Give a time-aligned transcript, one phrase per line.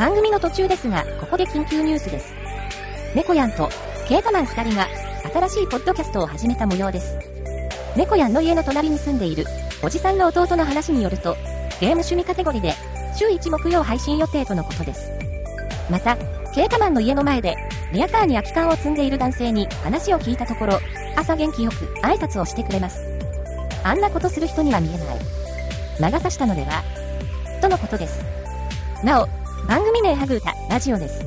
[0.00, 2.32] 番組の途中ですが、ここで緊急ニュースです。
[3.14, 3.68] 猫やんと、
[4.08, 4.88] ケータマン2人が、
[5.30, 7.18] 新しいポッドキャストを始めた模様です。
[7.96, 9.44] 猫やんの家の隣に住んでいる、
[9.82, 11.36] おじさんの弟の話によると、
[11.82, 12.74] ゲーム趣味カテゴリーで、
[13.14, 15.10] 週1木曜配信予定とのことです。
[15.90, 16.16] また、
[16.54, 17.54] ケータマンの家の前で、
[17.92, 20.80] リアカーに空き缶を積んでいる男性に話を聞いたところ、
[21.14, 23.02] 朝元気よく挨拶をしてくれます。
[23.84, 25.18] あんなことする人には見えない。
[26.00, 26.82] 魔が差したのでは？
[27.60, 28.24] とのことです。
[29.04, 29.28] なお、
[29.68, 31.24] 番組名ハグータ、ラジオです。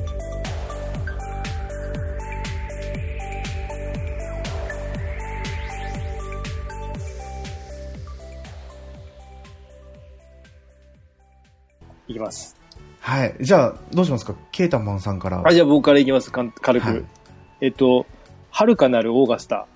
[12.06, 12.54] いきます。
[13.00, 13.34] はい。
[13.40, 14.34] じゃあ、どうしますか？
[14.52, 15.42] ケータマンさんから。
[15.44, 16.30] あ、じゃあ僕からいきます。
[16.30, 16.86] かん軽く。
[16.86, 17.04] はい
[17.60, 18.04] えっと、
[18.50, 19.66] 遥かなるオーガスタ。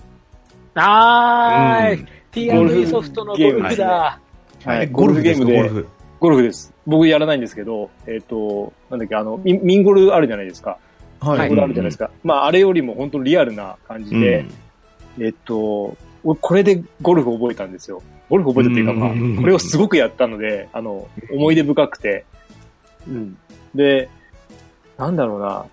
[0.75, 4.20] あーい、うん T&E ソフトのゴルフだ。
[4.67, 4.89] えはい。
[4.89, 5.56] ゴルフゲームで。
[5.56, 5.89] ゴルフ。
[6.20, 6.75] ゴルフです。
[6.89, 10.78] 僕やらないんですけど、えっと、なんだっけ、あの、ミンゴルあるじゃないですか。
[11.20, 11.41] はい。
[11.41, 12.11] ミンゴルあるじゃないですか。
[12.25, 14.47] まあ、あれよりも本当リアルな感じで、
[15.20, 18.03] えっと、俺これでゴルフ覚えたんですよ。
[18.30, 22.25] ゴルフ覚えたっていうか、まあ、うんこれをすごくやったので、あの、思い出深くて。
[23.06, 23.36] うん。
[23.75, 24.08] で、
[24.97, 25.67] なんだろうな。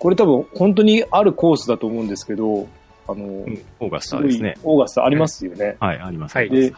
[0.00, 2.66] これ多分本当にあるコースだと思うんですけど、
[3.06, 4.56] あの、うんオーガスターですね。
[4.64, 5.76] オーガスタありますよね。
[5.78, 6.36] はい、あります。
[6.36, 6.72] はいで、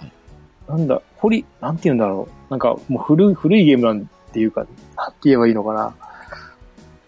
[0.69, 2.50] なんだ、掘り、なんて言うんだろう。
[2.50, 5.95] なんかもう古い、古いゲームなんていうか、なんて言えばいいのかな。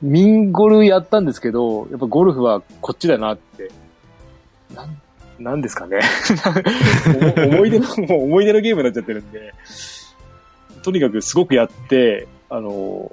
[0.00, 3.70] ミンゴルやったんですけど、やっぱゴルフはこっちだなって。
[4.75, 5.00] なん、
[5.39, 5.98] なんですかね。
[7.53, 9.53] お思い出の、もう思い出のゲームになっちゃってるんで、
[10.83, 13.11] とにかくすごくやって、あの、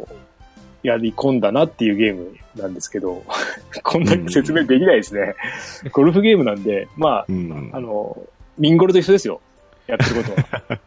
[0.84, 3.24] やり込んだなっていうゲームなんですけど、
[3.84, 5.36] こんなに説明できないですね。
[5.92, 8.18] ゴルフゲームなんで、まあ、うんあの、
[8.60, 9.42] ミンゴルと一緒ですよ。
[9.88, 10.80] やってることは。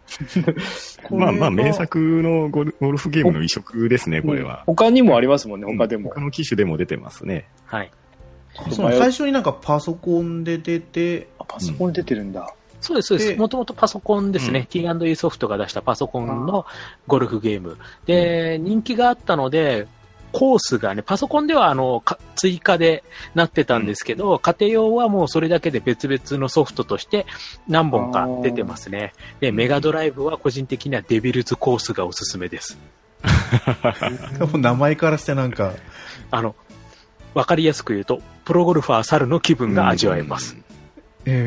[1.19, 4.63] まあまあ、名作作のゴルゴルフゲームの移植ですね、これは。
[4.67, 6.11] 他にもありますもんね、他でも。
[6.11, 7.49] 他の機種でも出てますね。
[7.65, 7.91] はい。
[8.71, 12.53] その最初になんかパソコンで出て、あパソコンに出てるんだ。
[12.81, 13.25] そうです、そうで。
[13.25, 14.67] ですもともとパソコンですね。
[14.71, 16.67] T&E ソフトが出したパソコンの
[17.07, 17.79] ゴルフゲーム。
[18.07, 19.87] で、人気があったので、
[20.33, 23.03] コースがね、パソコンではあの、か追加で
[23.35, 27.27] なってたんですけど、家庭用はもうそれだけで別々のソフトとして
[27.67, 29.13] 何本か出てますね。
[29.41, 32.79] で、メガドライブは個人的にはデビルズコースがおすすめです。
[34.41, 35.73] もう名前からしてなんか、
[36.31, 36.55] あの、
[37.35, 40.57] わかりやすく言うと、プロゴルファー猿の気分が味わえます。
[40.57, 40.69] えー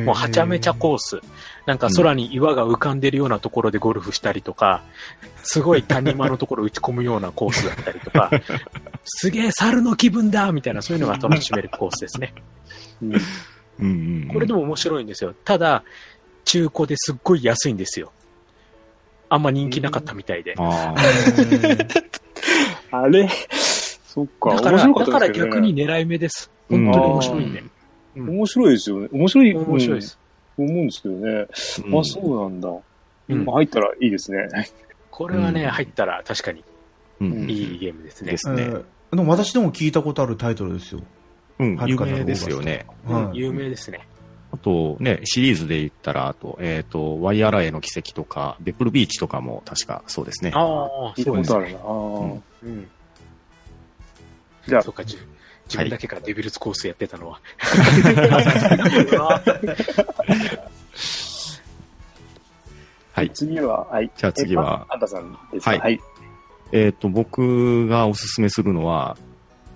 [0.05, 1.21] もうはちゃめちゃコース。
[1.65, 4.83] なんか空に岩が浮かんでるようなところでゴルフしたりとか、
[5.43, 8.31] すごい谷間のところ打ち込むようなコースだったりとか、
[9.05, 12.33] すげえ猿の気分だみたいなそういうのが楽しめるコースですね。
[13.01, 13.19] うんうん
[13.79, 13.85] う
[14.25, 14.29] ん。
[14.33, 15.33] これでも面白いんですよ。
[15.45, 15.83] ただ、
[16.45, 18.11] 中古ですっごい安いんですよ。
[19.29, 20.55] あんま人気なかったみたいで。
[20.57, 20.93] あ
[22.91, 23.29] あれ？
[23.49, 25.29] そっか、だから、面白かだから。
[25.29, 26.51] 逆に狙い目です。
[26.69, 27.63] 本当に面白いね。
[28.15, 29.07] 面白いですよね。
[29.11, 29.55] 面白い。
[29.55, 30.19] 面白いです。
[30.57, 30.69] うん。
[30.69, 31.45] 思うんですけどね。
[31.97, 31.99] あ。
[31.99, 32.69] あ、そうなんだ。
[32.69, 34.49] うんまあ入ったらいいですね。
[35.11, 36.63] これはね、うん入ったら確かに
[37.19, 37.49] うん。
[37.49, 38.37] いいゲームですねで。
[38.37, 38.63] すね。
[38.63, 41.01] えーでも私でも聞いたことあるタイトルですよ。
[41.59, 42.85] うん、有名ですよね。
[43.05, 44.07] はい有名ですね。
[44.53, 50.51] あとね、シリーズで言ったら、あと、えっ、と、ワイアラエの奇跡とか、ベプルビーチとかも確かそうですね。
[50.53, 51.79] ああ、聞いたことあるな。
[51.79, 52.89] あーうん。
[54.67, 55.17] じゃあそうか、自
[55.67, 57.39] 自分だけかデビルズコースやってたのは。
[59.19, 59.41] は
[60.37, 60.70] い。
[63.29, 64.11] 次は、はい。
[64.15, 65.69] じゃあ次はえあんたさんですか？
[65.71, 65.99] はいはい。
[66.71, 69.17] えっ、と、僕がおすすめするのは、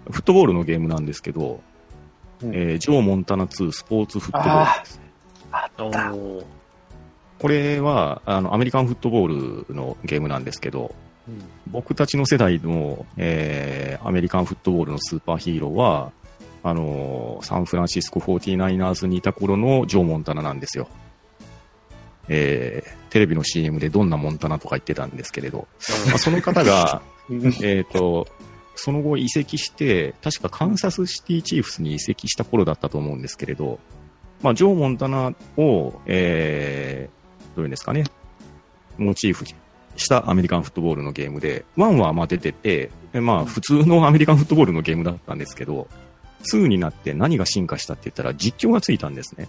[0.10, 1.60] フットボールのゲームなんですけど、
[2.42, 5.02] うんえージョー・モンタナ2スポーツフットボールです。
[5.52, 6.12] あった。
[7.40, 10.96] これは、あの、アメリカンフットボールのゲームなんですけど、
[11.68, 16.12] 僕たちの世代の、えーアメリカンフットボールのスーパーヒーローは、
[16.64, 20.88] あのーサンフランシスコ 49ers にいた頃のジョー・モンタナなんですよ。
[22.28, 25.70] えーテレビの CM でどんなモンタナとか言ってたんですけれど、
[26.10, 27.02] まあ、その方が、
[27.64, 28.28] えっと、
[28.76, 33.80] その後移籍して、確かカンサスシティチーフスに移籍した頃だったと思うんですけれど、
[34.42, 38.04] まあ、ジョー・モンタナを、えー、どういうんですかね、
[38.98, 39.56] モチーフに
[39.96, 45.88] したアメリカンフットボールのゲームで、1はまあ出てて、でまあ普通のアメリカンフットボールのゲームだったんですけど、
[46.52, 49.48] 2になって何が進化したって言ったら実況がついたんですね。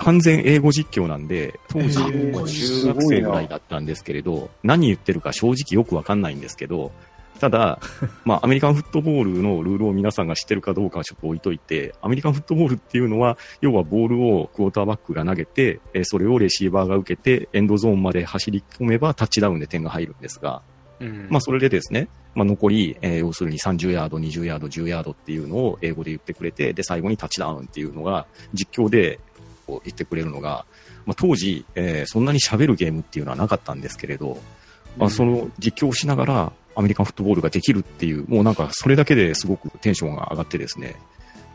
[0.00, 0.04] うん。
[0.04, 6.92] 完全英語実況なんで、当時中学生ぐらいだったんですけれど、何言ってるか正直よくわかんないんですけど、
[7.40, 7.80] ただ、
[8.24, 20.62] まあ、アメリカンフットボールのルールを皆さんが知ってるかどうかはちょっと置いといて、アメリカンフットボールっていうのは、要はボールをクォーターバックが投げて、えーそれをレシーバーが受けて、エンドゾーンまで走り込めばタッチダウンで点が入るんですが、
[21.00, 29.18] うんまあ、それでですね、まあ、残り、えー要するに30ヤード、20ヤード、10ヤードっていうのを英語で言ってくれて、で、最後にタッチダウンっていうのが、実況で
[29.70, 30.66] こう言ってくれるのが、
[31.06, 34.38] まあ、当時、えーそんなに喋るゲームっていうのはなかったんですけれど、
[34.96, 40.96] まあ、その実況をしながらアメリカンフットボールができるっていう、もうなんかそれだけですごくテンションが上がってですね、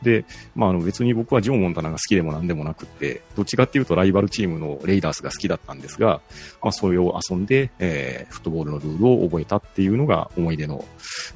[0.02, 0.26] で、
[0.56, 6.22] まあ、あの別に僕はジョー・モンタナが好きでもなんでもなくって、どっちかっていうとライバルチームのレイダースが好きだったんですが、
[6.62, 10.86] まあ、それを遊んで、えーフットボールのルールを覚えたっていうのが思い出の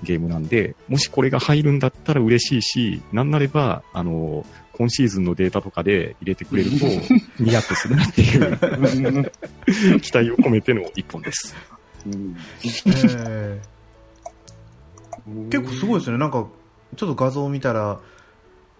[0.04, 4.46] ゲームなんで、もしこれが入るんだったら嬉しいし、なんなれば、あの、
[4.80, 6.86] 今シーズンのデータとかで入れてくれると、
[7.40, 11.54] ニヤッとするなっていう期待を込めての一本です。
[12.08, 12.36] うん
[12.66, 13.80] えー
[15.52, 16.18] 結構すごいですね。
[16.18, 16.48] なんか、
[16.96, 18.00] ちょっと画像を見たら、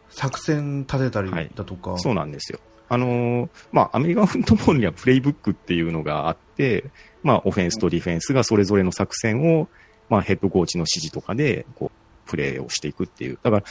[0.10, 1.98] 作戦立てたりだとか。
[2.00, 2.60] そうなんですよ。
[2.88, 6.86] あのーまあ、アメリカンフットボールにはプレイブックっていうのがあって、
[7.22, 9.68] まあ、オフェンスとディフェンスがそれぞれの作戦を、
[10.10, 13.38] まあ、ヘッドコーチの指示とかで、こう、プレーをしていくっていう。
[13.44, 13.64] だから、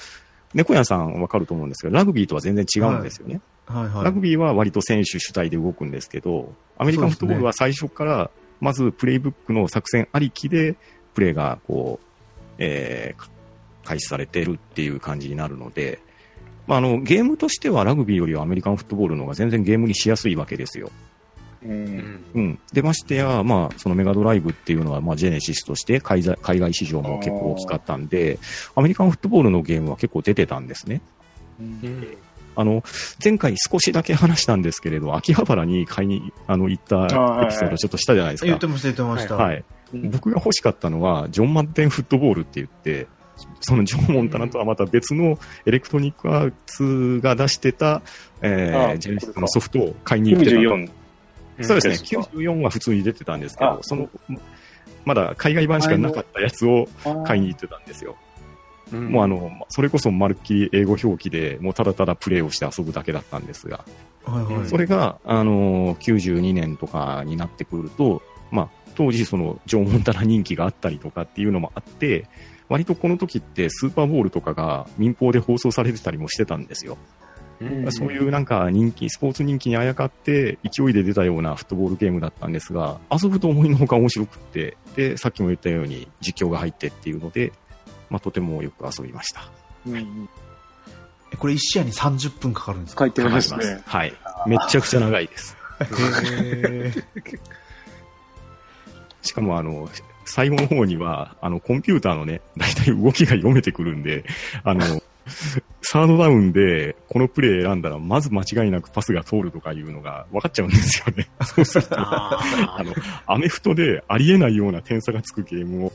[0.55, 3.41] 猫屋さんわかると思うんですけど、ラグビーとは全然違うんですよね。
[3.67, 4.05] はいはい。
[4.05, 8.31] ラグビーは割と選手主体で動くんですけど、アメリカンフットボールは最初から、
[8.61, 10.77] まずプレイブックの作戦ありきで、
[11.15, 12.07] プレーがこう、
[12.59, 13.31] えー
[13.89, 15.99] 開始されてるっていう感じになるので、
[16.67, 20.91] まあ、あの、ゲームとしてはラグビーよりはアメリカンフットボールの方が全然ゲームにしやすいわけですよ。
[21.65, 22.59] ううんんうん。
[22.73, 28.39] で、ましてや、まあ、そのメガドライブっていうのは、まあ、ジェネシスとして海外海外市場も結構大きかったんで、
[28.75, 31.01] アメリカンフットボールのゲームは結構出てたんですね。
[31.61, 32.17] うん
[32.59, 32.83] あの、
[33.23, 38.67] 前回少しだけ話したんですけれど、秋葉原に買いに、あの、行ったエピソードちょっとしたじゃないですか言って。
[38.67, 39.63] ました、言ってました。
[40.11, 43.07] 僕が欲しかったのは、ジョン・マッテンフットボールって言って、
[43.61, 48.03] そのジョン・モンタナとはまた別のエレクトロニックアーツが出してた、
[48.43, 50.98] えあー、ジェネシスのソフトを買いに行ってた。
[51.59, 51.65] 94。
[51.65, 51.93] そうですね。
[51.93, 54.09] ですか94は普通に出てたんですけどあ、その、
[55.05, 56.89] まだ海外版しかなかったやつを
[57.27, 58.17] 買いに行ってたんですよ。
[58.23, 58.29] うん
[59.11, 63.85] もうあの、それこそまるっきり英語表記で、もうただただプレイをして遊ぶだけだったんですが、
[64.25, 64.69] はいはい。
[64.69, 72.27] それが、あのー92年とかになってくると、まあ、当時その、ジョン・モンタナ人気があったりとかっていうのもあって、
[72.69, 76.99] 割とこの時ってスーパーボールとかが民放で放送されてたりもしてたんですよ。
[77.61, 87.53] うんそういうなんか人気、スポーツ人気にあやかって勢いで出たようなフットボールゲームだったんですが、遊ぶと思いのほか面白くって、で、さっきも言ったように実況が入ってっていうので、
[88.11, 89.51] まあ、とてもよく遊びました。
[89.87, 90.29] うん
[91.31, 93.05] えこれ一試合に30分かかるんですか？
[93.05, 93.83] 書いてまますね。
[93.85, 94.15] はい。
[94.47, 95.57] めっちゃくちゃ長いです。
[99.23, 99.89] しかもあの、
[100.25, 104.25] 最後の方には、あの、コンピューターのね、大体動きが読めてくるんで、
[104.65, 105.03] あの、
[105.83, 111.29] サードダウンで、このプレー選んだら、まず間違いなくパスが通るとかいうのが分かっちゃうんですよね。
[111.45, 112.93] そうすると、ああの、
[113.27, 115.93] アメフトでありえないような点差がつくゲームを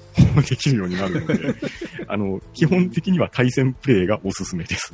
[0.49, 1.55] できるようになるので、
[2.07, 4.93] あの、基本的には対戦プレーがおすすめです。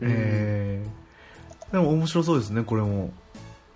[0.00, 1.06] えー
[1.72, 3.12] でも面白そうですね、これも。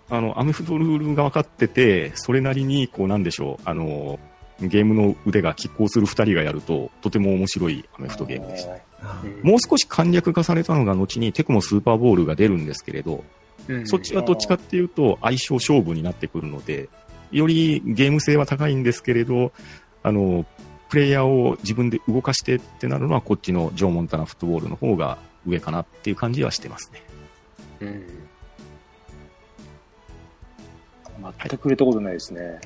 [0.08, 4.18] あの、アメフトルールが分かってて、それなりに、こう、なんでしょう、あの、
[4.60, 8.72] ゲームの腕が拮抗する二人がやると、とても面白いアメフトゲームでした。
[9.02, 13.24] あもう少し簡略化されたのが後にテクモスーパーボールが出るんですけれど、
[13.68, 13.86] うん。
[13.86, 16.88] そっちはどっちかっていうと相性勝負になってくるので、
[17.30, 19.52] よりゲーム性は高いんですけれど、
[20.02, 20.44] あの、
[20.88, 27.02] プレイヤーを自分で動かしてってなるのはこっちのジョー・モンタナフットボールの方が上かなっていう感じはしてますね。
[27.80, 28.06] うん。
[31.22, 32.60] 全く触れたことないですね。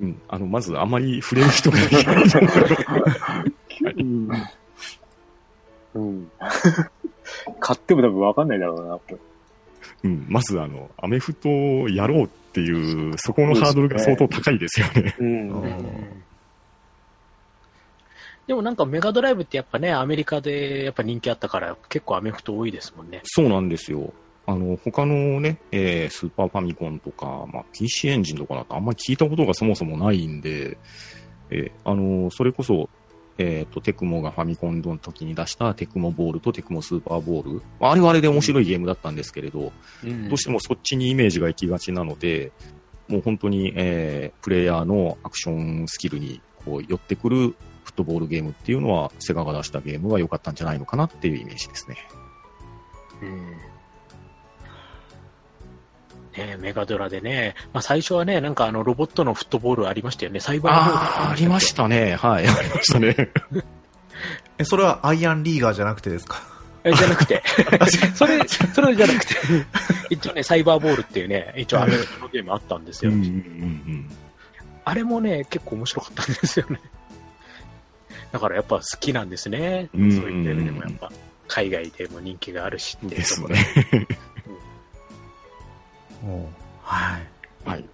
[0.00, 0.20] うん。
[0.28, 1.94] あの、まずあまり触れる人がいない
[5.94, 6.08] ううん。
[6.08, 6.30] うん。
[7.60, 9.16] 買っても多分わかんないだろうな、これ。
[10.04, 10.26] うん。
[10.28, 15.16] まずあの、アメフトをやろうっていう、そこのハードルが相当高いですよね。
[15.18, 16.22] うんうん
[18.46, 23.20] でもなんかメガドライブってやっぱね、アメリカでやっぱ人気あったから結構アメフト多いですもんね。
[23.24, 24.14] そうなんですよ。
[24.46, 30.78] あの、他のね、えースーパーファミコンとか、まあ、PC エンジンとかだとあんまり聞いたことがそもそもないんで、
[31.50, 32.88] えーあの、それこそ、
[33.38, 37.62] えっ、と、テクモがファミコンの時に出したテクモボールとテクモスーパーボール。
[37.80, 42.50] あれはあれで面白いゲームだったんですけれど、どうしてもそっちにイメージが行きがちなので、
[43.06, 47.36] もう本当に、えープレイヤーのアクションスキルにこう寄ってくる
[47.84, 51.96] フットボールゲームっていうのは、セガが出したゲームが良かったんじゃないのかなっていうイメージですね。
[53.22, 53.77] うん
[56.46, 62.16] ねメガドラでね、まあ、最初はね、なんかあのロボットのフットボールありましたよね、サイバーボールああ、ありましたね。
[62.16, 63.30] はい、ありましたね。
[64.58, 66.40] え、それはアイアンリーガーじゃなくてですか？
[66.84, 67.42] えじゃなくて、
[68.14, 69.34] それ、それじゃなくて、
[70.10, 73.10] 一応ね、サイバーボールっていうね、一応アメリカのゲームあったんですよ。
[73.10, 74.10] うんうんうん
[74.84, 76.80] あれもね、結構面白かったんですよね。
[78.32, 79.90] だからやっぱ好きなんですね。
[79.94, 81.12] うんそういった意味でもやっぱ、
[81.46, 83.22] 海外でも人気があるしっていう。
[86.82, 87.68] はい。
[87.68, 87.84] はい。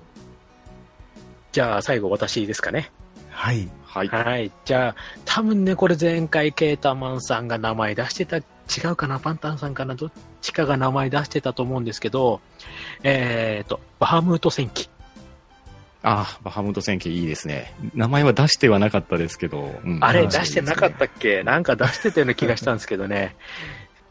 [1.53, 2.91] じゃあ最後私ですかね。
[3.31, 3.69] はい。
[3.85, 4.09] はい。
[4.09, 4.53] はい。
[4.65, 8.43] じゃあ、多分ね、これ前回ケータマンさんが名前出してた、違
[8.93, 9.21] うかな？
[9.21, 9.95] パンタンさんかな？
[9.95, 12.41] どっちかが名前出してたと思うんですけど、
[13.03, 14.89] えっ、と、バハムート戦記。
[16.03, 17.75] あバハムート戦記いいですね。
[17.95, 19.81] 名前は出してはなかったですけど。
[19.85, 21.43] うんあれはい出してなかったっけ？
[21.43, 23.37] なんか出してたような気がしたんですけどね。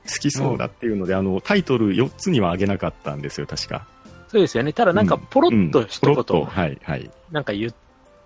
[0.07, 3.87] 好きそうだっていうので、あの、タイトル4つにはあげなかったんですよ、確か。
[4.33, 4.73] そうですよね。
[4.73, 7.11] ただなんかポロッと一ポロッと、言、はい、はい。
[7.31, 7.71] なんか言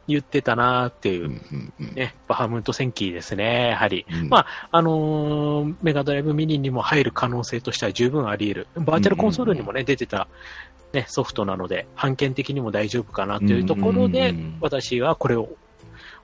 [0.07, 1.95] 言ってたなーっていうう、ん、うん、うん。
[1.95, 4.05] ね、バハムート戦記ですね、やはり。
[4.09, 8.85] うんまあ、あのーメガドライブミニにも入る可能性としては十分あり得る。
[8.85, 10.29] バーチャルコンソールにもね、出てた、
[10.93, 15.49] ね、ソフトなので、判権的にも大丈夫かなというところで、うんうんうん私はこれを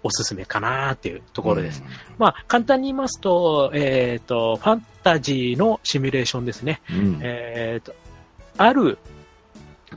[0.02, 1.84] おすすめかなっていうところです。。
[2.18, 6.82] まあ、簡単に言いますと、えっ、と、ファンタジーのシミュレーションですね。
[6.90, 7.94] うんえっ、と、
[8.58, 8.98] ある、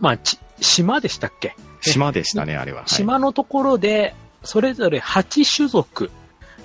[0.00, 1.55] まあ、ち島でしたっけ？
[1.81, 2.79] 島でしたね、あれは。
[2.81, 6.11] はい島のところで、それぞれ8種族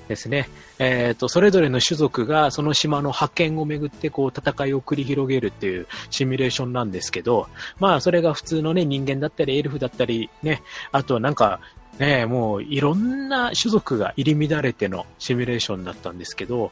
[0.08, 0.50] ですね。
[0.80, 7.48] えっ、と、それぞれの種族がその島の覇権をめぐってこう戦いを繰り広げるっていうシミュレーションなんですけど、
[7.80, 11.60] まあそれが普通のね人間だったりエルフだったりね、あとはなんか
[12.00, 16.72] ね、もういろんな種族が入り乱れてのシミュレーションだったんですけど、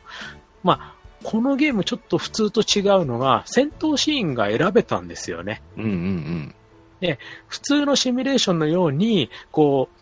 [0.63, 5.61] まあこのゲームちょっと普通と違うのが戦闘シーンが選べたんですよね。
[5.77, 9.99] うん、うん、普通のシミュレーションのように、こう、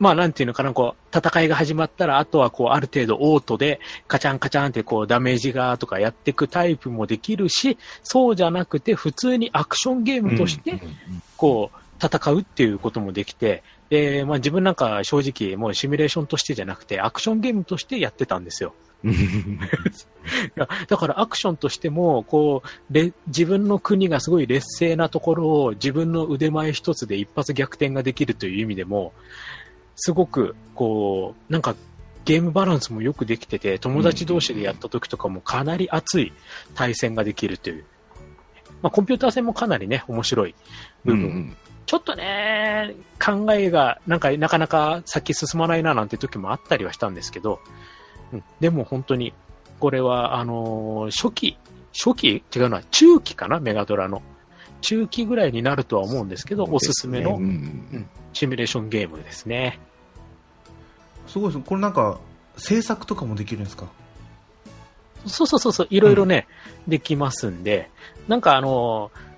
[0.00, 10.32] まあなんていうのかな、こう、戦いが始まったら、あとはこう、ある程度オートで、カチャンカチャンってこう、ダメージがとかやっていくタイプもできるし、そうじゃなくて、普通にアクションゲーうん。
[10.32, 18.74] ムとしてうん、うんこう、戦うっていうこともできて、で、まあ自分なんか正直もうシミュレーションとしてじゃなくて、アクションゲームとしてやってたんですよ。
[20.88, 29.12] だからアクションとしても、こう、れ自分の国がすごい劣勢なところを自分の腕前一つで一発逆転ができるという意味でも、
[29.96, 31.74] すごく、こう、なんか
[32.24, 36.32] ゲームバランスもよくできてて、友達同士でやった時とかもかなり熱い
[36.74, 37.84] 対戦ができるという。
[38.82, 40.54] まあコンピューター戦もかなりね、面白い
[41.04, 41.24] 部分。
[41.24, 47.58] うんちょっとね、考えが、なんか、なかなか先進まないななんて時もあったりはしたんですけど、
[48.32, 49.32] うん、でも本当に、
[49.78, 51.56] これは、あのー初期、
[51.92, 54.22] 初期違うな、中期かな、メガドラの。
[54.82, 59.78] 中期ぐらいになるとは思うんですけど、おすすめのうんうんシミュレーションゲームですね。
[61.26, 61.64] すごいですね。
[61.66, 62.18] これなんか、
[62.56, 63.86] 制作とかもできるんですか？
[65.26, 66.46] そうそうそうそう、いろいろね、
[66.88, 67.90] できますんで、
[68.28, 69.29] なんかあのー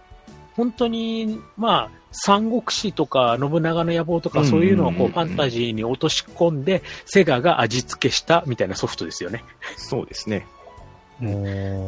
[0.63, 9.43] 本当に、まあ、三国志とか信長の野望とかそういうのをこうファンタジーに落とし込んで、セガが味付けしたみたいなソフトですよね。
[9.77, 10.47] そうですね。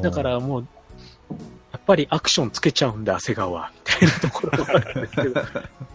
[0.02, 0.66] だか、らもう、
[1.70, 5.42] やっぱりアクションつけちゃうんだ、セガは、みたいなところがあるんですけど。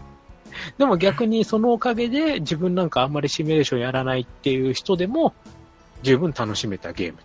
[0.78, 5.34] でも逆にそのおかげで自分なんかあんまりシミュレーションやらないっていう人でも
[6.02, 7.18] 十分楽しめたゲーム。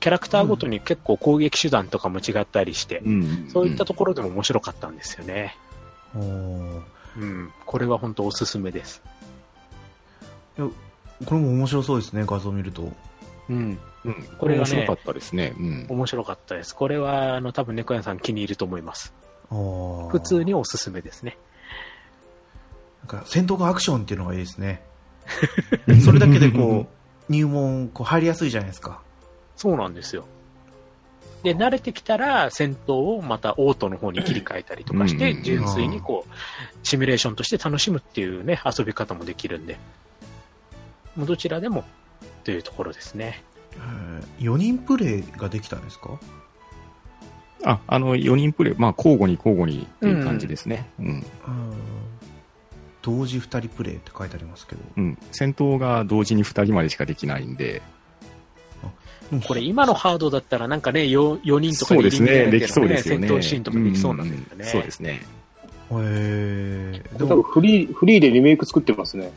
[0.00, 5.56] キャラクターごとに結構攻撃手段とかも違ったりして、うんそういったところでも面白かったんですよね。
[6.14, 6.82] おー
[7.18, 7.52] うん。
[7.64, 9.02] これは本当おすすめです。
[10.58, 10.68] いや
[11.24, 12.92] これも面白そうですね、画像見ると。
[13.48, 13.78] うん。
[14.04, 15.54] うんこれはね面白かったですね。
[15.58, 16.74] うん面白かったです。
[16.74, 19.12] これは、あの、多分猫屋さん気に入ると思います。
[19.48, 21.38] 普普通におすすめですね。
[23.08, 24.82] なんか戦闘がアクションっていうのがいいですね。
[26.04, 26.86] それだけでこ
[27.28, 29.00] う、入門、こう入りやすいじゃないですか。
[29.56, 30.26] そうなんですよ。
[31.42, 36.30] で、慣れてきたら、戦闘をまたオートの方に切り替えたりとかして、うん純粋にこう、
[36.82, 39.78] シミュレーションとして楽しむっていうね、遊び方もできるんで、
[41.14, 41.84] もうどちらでも
[42.44, 43.42] というところですね。
[44.40, 46.18] 4人プレイができたんですか？
[47.64, 50.88] あ、あの、4人プレイ、まあ、交互に交互にっていう感じですね。
[50.98, 51.06] うん。
[51.06, 51.24] うん
[53.02, 54.82] 同時2人プレイって書いてありますけど。
[54.96, 55.18] うん。
[55.30, 57.80] 戦闘が同時に2人までしかできないんで、
[59.46, 63.28] これ今のハードだったらなんかね、4, 4人とかそうですね、できそうですよね。
[63.28, 64.56] 戦闘シーンとかできそうなんですよね。
[64.58, 65.10] うんそうですね。
[65.12, 65.22] へ
[65.92, 67.02] え。
[67.18, 69.32] で多分も、フリー、フリーでリメイク作ってますね。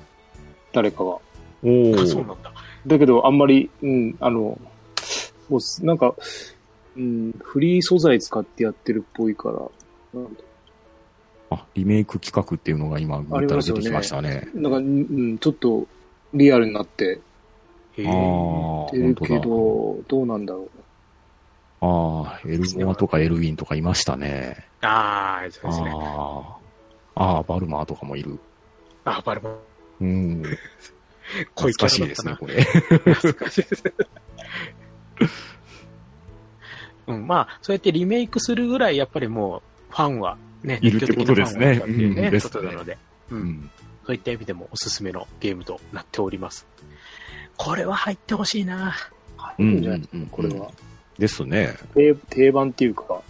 [0.73, 1.09] 誰かが。
[1.09, 1.21] おあ
[1.61, 2.51] そうーなんだ。
[2.87, 4.59] だけど、あんまり、うん、あの、
[5.47, 5.85] そうっす。
[5.85, 6.15] なんか、
[6.95, 10.21] うん、フリー素材使ってやってるっぽいから、
[11.51, 14.47] あ、リメイク企画っていうのが今、グータラ出てきましたね。
[14.53, 15.87] なんか、うん、ちょっと
[16.33, 17.19] リアルになって
[18.03, 19.39] へああ、ーるけ本当だ。
[19.41, 20.69] ど、どうなんだろう。
[21.81, 24.67] ああ、エルモアとかエルウィンとかいましたね。
[24.81, 25.91] ああ、そうですね。
[25.93, 26.59] あ
[27.15, 27.23] あ。
[27.23, 28.39] ああ、バルマーとかもいる。
[29.05, 29.55] あ、バルマ。
[30.01, 30.43] うん。
[31.55, 32.37] 懐かしいですね、な。
[32.37, 32.61] これ。
[32.63, 33.83] 懐かしいです。
[37.07, 39.61] うん、まあ、そうやってリメイクするぐらい、やっぱりもう、
[39.93, 42.97] ファンは、ね、いるってことですねことなので、
[43.31, 43.71] う、うんん。
[44.05, 46.67] そういった意味でもおすすめのゲームとなっております。
[47.59, 48.95] これは入ってほしいな。
[49.57, 50.71] いいんじゃないですか、これは。
[51.17, 51.75] ですね。
[51.93, 53.21] 定定番っていうか、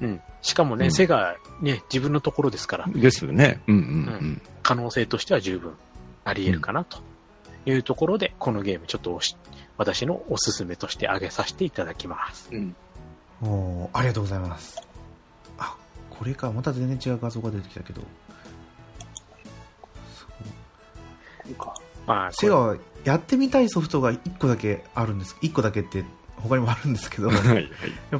[0.00, 0.20] うん。
[0.42, 3.62] しかもね、うんセガ、ね、自分のところですから、ですよね。
[3.68, 5.74] うんうん可能性としては十分
[6.24, 6.98] あり得るかなと
[7.64, 9.20] いうところで、このゲームちょっと
[9.78, 12.48] 私のおすすめとして挙げさせていただきます。
[12.50, 12.74] うん。
[13.40, 14.82] おーありがとうございます。
[15.58, 15.76] あ、
[16.10, 16.50] これか。
[16.50, 18.02] また全然違う画像が出てきたけど。
[20.12, 20.30] そう
[21.44, 21.85] これか。
[22.06, 25.36] まあ、セガはやってみたいソフトが1個だけあるんです。
[25.42, 26.04] 1個だけって
[26.36, 27.34] 他にもあるんですけど、うん。
[27.34, 27.68] はいはい。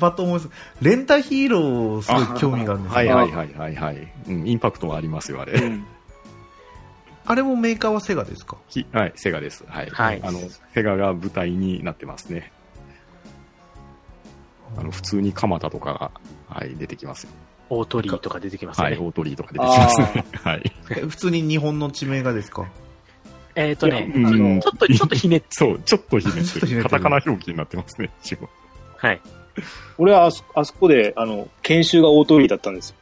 [0.00, 0.48] パッと思います。
[0.80, 2.96] レンタヒーローすごい興味があるんですよ。
[2.96, 4.12] はいはいはいはいはい。
[4.28, 5.52] うん、インパクトがありますよ、あれ。
[5.54, 5.84] うん。
[7.28, 8.56] あれもメーカーはセガですか？
[8.68, 9.64] ひはい、セガです。
[9.66, 9.90] はい。
[9.90, 10.38] はいあの、
[10.74, 12.52] セガが舞台になってますね。
[14.78, 16.10] あの、普通に蒲田とかが、
[16.48, 17.30] はい、出てきますよ。
[17.68, 18.96] 大鳥居とか出てきますよね。
[18.96, 20.24] はい、大鳥居とか出てきますね。
[20.44, 20.72] はい。
[20.90, 22.66] え普通に日本の地名がですか？
[23.56, 24.12] えっ、とね、
[24.62, 28.50] ちょっと、ちょっとひねっそう、ちょっとひねってカタカナ表記になってますね、一応。
[28.98, 29.20] はい。
[29.96, 32.96] 俺はあそあそこで、あの、研修が大通りだったんですよ。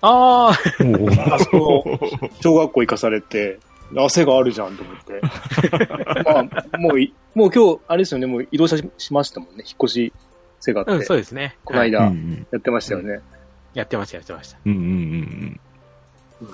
[0.00, 1.98] ああ、あそこ、
[2.42, 3.60] 小学校行かされて、
[3.96, 5.20] 汗があるじゃんと思って。
[6.24, 10.12] まあ、もうい、もう今日、あれですよね、もう移動ししましたもんね、引っ越し、
[10.58, 10.90] セガって。
[10.90, 11.42] うん、そうですね。
[11.42, 13.20] はいこの間、やってましたよね。
[13.74, 14.58] やってました、やってました。
[14.66, 15.60] うんうんうん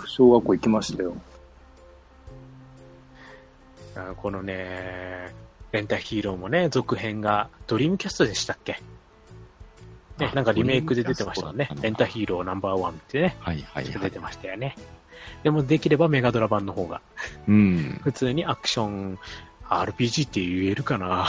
[0.06, 1.16] 小学校行きましたよ。
[3.98, 5.34] あこのね、
[5.72, 8.80] レンタヒーローもね、続編がドリームキャストでしたっけ？
[10.18, 14.18] ね、あなんかリメイクで出てましたもんねレンタヒーローナンバーワンってね、はいはいはい出て。
[14.18, 14.74] ましたよね。
[15.42, 17.00] でもできればメガドラ版の方が、
[17.46, 18.00] うん。
[18.02, 19.18] 普通にアクション、
[19.68, 21.26] RPG って言えるかな？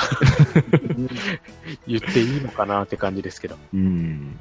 [1.87, 3.57] 言っていいのかなって感じですけど。
[3.73, 4.39] うん。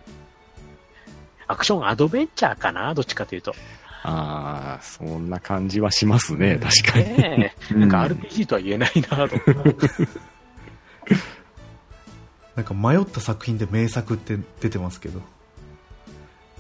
[1.46, 2.94] アクションアドベンチャーかな？
[2.94, 3.54] どっちかというと。
[4.02, 7.04] ああ、そんな感じはしますね、確かに。
[7.18, 9.37] ねなんか RPG とは言えないなと。
[12.56, 15.20] なんか迷った作品で名作って出てますけど。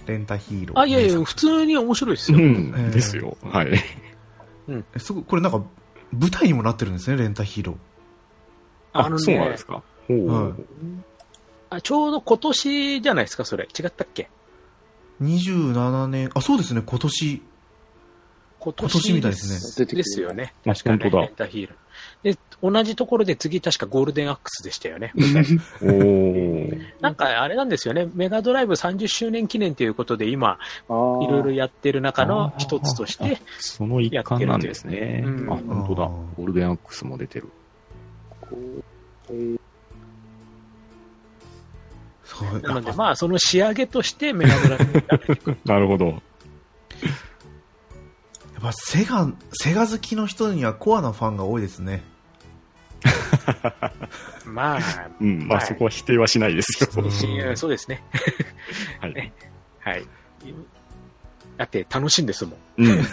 [0.06, 0.78] レンタヒーロー。
[0.80, 2.38] あ、いやいや、普通に面白いですよ。
[2.38, 3.36] うんえーですよ。
[3.42, 3.72] はい。
[4.68, 5.62] えすごいこれなんか
[6.12, 7.76] 舞台にもなってるんですね、レンタヒーロー。
[8.94, 9.82] あのねそうなんです、か。
[10.06, 10.52] ほうはい
[11.70, 13.64] あちょうど今年じゃないですか、それ。
[13.78, 14.30] 違ったっけ？
[15.22, 17.42] 27年、あ、そうですね、今年。
[18.60, 20.52] 今今年みたいですねですよね。
[20.66, 22.32] あ確かね、本当だレンタヒーロー。
[22.34, 25.12] で、同じところで次確かゴールデンアックスでしたよね。
[25.80, 35.22] おーなんかあれなんですよね、メガドライブ30周年記念ということで今、いろいろやってる中の一つとして、その一環なんですね。
[35.24, 36.04] うねあ、本当だ。
[36.04, 37.48] うんゴールデンアックスも出てる。
[39.30, 39.60] えー
[42.28, 45.58] そうなのでまあその仕上げとしてメガドライブが出てくる。
[45.64, 46.06] なるほど。
[46.06, 46.20] やっ
[48.60, 52.04] ぱセガ、セガ好きの人にはコアなファンが多いですね。
[54.44, 54.80] まあ、
[55.20, 55.48] うん。
[55.48, 56.90] まあ、はいそこは否定はしないですよ。
[57.02, 58.04] うんしそうですね。
[59.00, 59.14] はい。
[59.14, 59.32] ね
[59.80, 60.06] はい。
[61.56, 62.84] だって楽しいんですもん。
[62.84, 63.04] うん。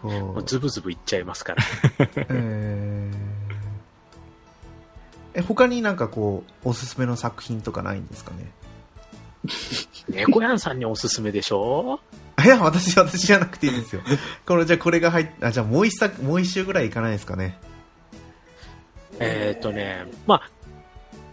[0.00, 1.62] こもううズブズブいっちゃいますから。
[2.16, 3.29] えー
[5.34, 8.50] え、他になんかこう、おすすめの作品とかないんですかね？
[10.08, 12.00] 猫やんさんにおすすめでしょ？
[12.44, 14.02] いや、私、私じゃなくていいですよ。
[14.46, 17.58] これ、じゃあこれが入っあ、じゃあもう一作、もう一周ぐらいいかないですかね？
[19.18, 20.50] えっ、とね、まあ、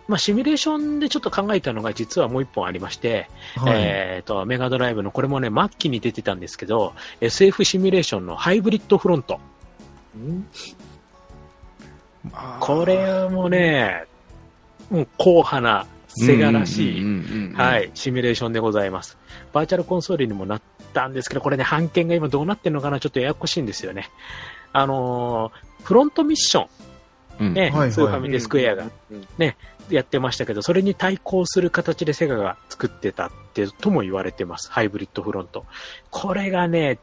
[0.08, 3.74] まあ、シミュレーションでちょっと考えたのが実はもう一本ありまして、はい。
[3.78, 9.40] えっ、と、メガドライブのこれもね、末期に出てたんですけど、SF シミュレーションのハイブリッドフロント。
[12.60, 14.06] これもね、
[14.90, 19.18] もう硬派なセガらしい、いはい、シミュレーションでございます。
[19.54, 20.62] バーチャルコンソールにもなっ
[20.94, 24.10] たんですけど、これね、版権が今どうなってるのかな、ちょっとややこしいんですよね。
[24.74, 26.68] あのーフロントミッション、
[27.40, 27.54] うん。
[27.54, 29.26] ね、スーファミでスクエアがうん
[29.90, 34.70] やってましたけど、それに対抗する形でセガが作ってたってとも言われてます。
[34.70, 35.66] ハイブリッドフロント。
[36.12, 37.00] これがね、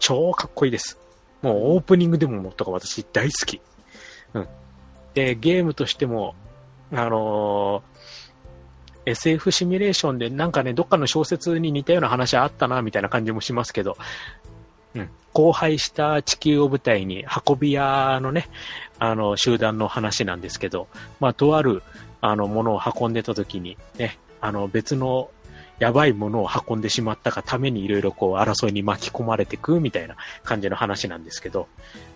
[0.00, 0.98] 超かっこいいです。
[1.42, 3.60] もうオープニングでもとか私大好き。
[4.34, 4.48] うん。
[5.14, 6.34] で、ゲームとしても、
[6.92, 7.92] あのー
[9.04, 13.96] SF シミュレーションでなんかね、どっかの小説に似たような話あったな、みたいな感じもしますけど、
[14.94, 15.10] うん。
[15.34, 18.48] 荒廃した地球を舞台に運び屋のね、
[19.00, 20.86] あの、集団の話なんですけど、
[21.18, 21.82] まあ、とある、
[22.20, 25.30] あの、ものを運んでた時に、ね、あの別の
[25.82, 30.14] やばいものを運んでしまったがためにいろいろこう争いに巻き込まれてくみたいな
[30.44, 31.66] 感じの話なんですけど、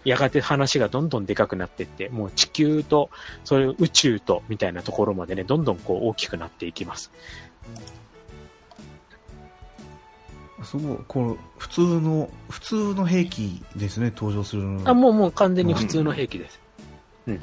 [0.04, 3.10] やがて話がどんどんでかくなっていって、もう地球と、
[3.42, 7.10] そういう宇宙とみたいなところまでね、どんどんこう大きくなっていきます。
[10.62, 14.88] すごい、この普通の、普通の兵器ですね、登場するの。
[14.88, 16.60] あ、もうもう完全に普通の兵器です。
[17.26, 17.34] うん。
[17.34, 17.40] うん、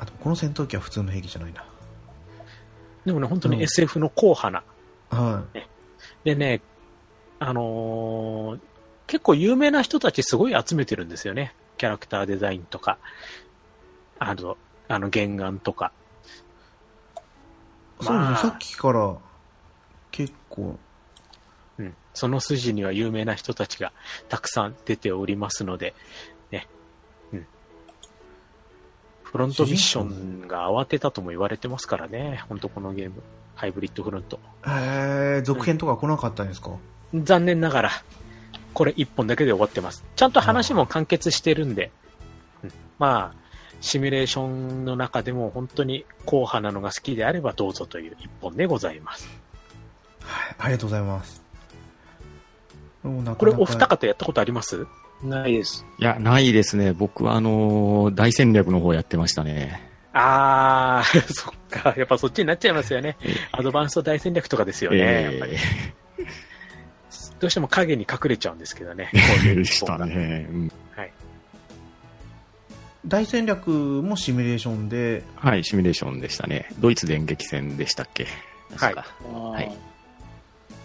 [0.00, 1.64] あ、でもこの戦闘機は普通の兵器じゃないな。
[3.04, 4.62] でもね、本当に SF の硬派な。
[5.10, 5.66] はい、
[6.24, 6.60] でね、
[7.38, 8.60] あのー、
[9.06, 11.54] 結構有名な人たちすごい集めてるんですよね。
[11.76, 12.98] キャラクターデザインとか、
[14.18, 14.56] あの、
[14.88, 15.92] あの原案とか。
[18.00, 19.16] そうね、さっきから
[20.10, 20.78] 結構。
[21.78, 21.94] うん。
[22.14, 23.92] その筋には有名な人たちが
[24.28, 25.94] たくさん出ておりますので、
[29.34, 32.44] フロントミッションが慌てたとも言われてますからね。
[32.48, 33.20] 本当このゲーム。
[33.56, 34.38] ハイブリッドフロント。
[34.64, 36.70] へえ、続編とか来なかったんですか、
[37.12, 37.90] うん、残念ながら、
[38.74, 40.04] これ一本だけで終わってます。
[40.14, 41.90] ちゃんと話も完結してるんで、
[42.62, 43.38] うん、まあ、
[43.80, 49.28] シミュレーションの中でも本当に硬派なのが好きであればどうぞという一本でございます。
[50.20, 51.42] はい、ありがとうございます。
[53.02, 54.86] これお二方やったことあります？
[55.22, 55.86] ないです。
[55.98, 56.92] いや、ないですね。
[56.92, 59.80] 僕はあのー、大戦略の方やってましたね。
[60.12, 61.94] あー、 そっか。
[61.96, 63.16] やっぱそっちになっちゃいますよね。
[63.52, 65.56] アドバンスト大戦略とかですよね、えー、やっぱり。
[67.40, 69.10] どうしても影に隠れちゃうんですけどね。
[69.44, 70.46] でしたね。
[70.50, 71.12] うん、はい。
[73.06, 76.68] 大戦略もシミュレーションではい、シミュレーションでしたね。
[76.78, 78.26] ドイツ電撃戦でしたっけ？
[78.76, 78.94] はい。
[78.94, 79.76] はい。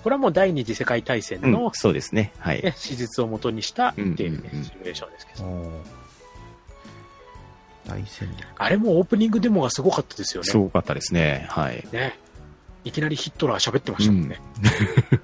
[0.04, 2.32] これはもう第二次世界大戦の、うん、そうですね。
[2.40, 2.74] はい。
[2.78, 5.72] 史実をもとにしたっていう、ね、シミュレーションですけど。
[7.88, 8.48] 大戦略。
[8.58, 10.50] あれもオープニングデモがすごかったですよね。
[10.50, 11.48] すごかったですね。
[11.50, 11.86] はい。
[11.92, 12.18] ね。
[12.84, 14.40] いきなりヒットラー喋ってましたもんね。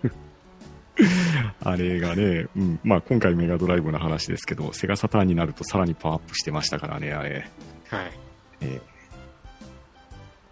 [0.04, 0.12] うん
[1.62, 7.50] あれがね、うん、まあ今回メガドライブの話ですけど、セガサターンになるとさらにパワーアップしてましたからね、あれ。
[7.90, 8.12] はい。
[8.62, 8.82] え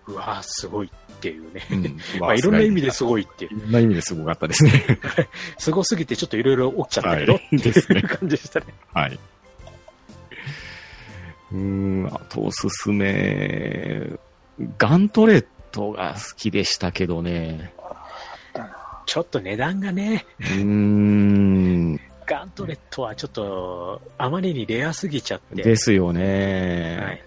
[0.08, 0.92] ー、うわすごい
[1.24, 1.62] っていうね。
[1.72, 3.58] うん、 まあいろんな意味ですごいっていう。
[3.58, 5.00] いろんな意味ですごかったですね。
[5.58, 8.66] すごすぎてちょっといろいろ起きちゃったけど、 はい、っていう感じでしたね。
[8.94, 9.20] はい。
[11.54, 14.10] うん、あとおすすめ、
[14.78, 17.74] ガントレットが好きでしたけどね。
[19.06, 20.26] ちょっと値段がね。
[20.40, 22.00] うーん。
[22.26, 25.62] ガントレットはちょっと、あまりにレアすぎちゃって。
[25.62, 27.00] ですよね。
[27.02, 27.24] はい。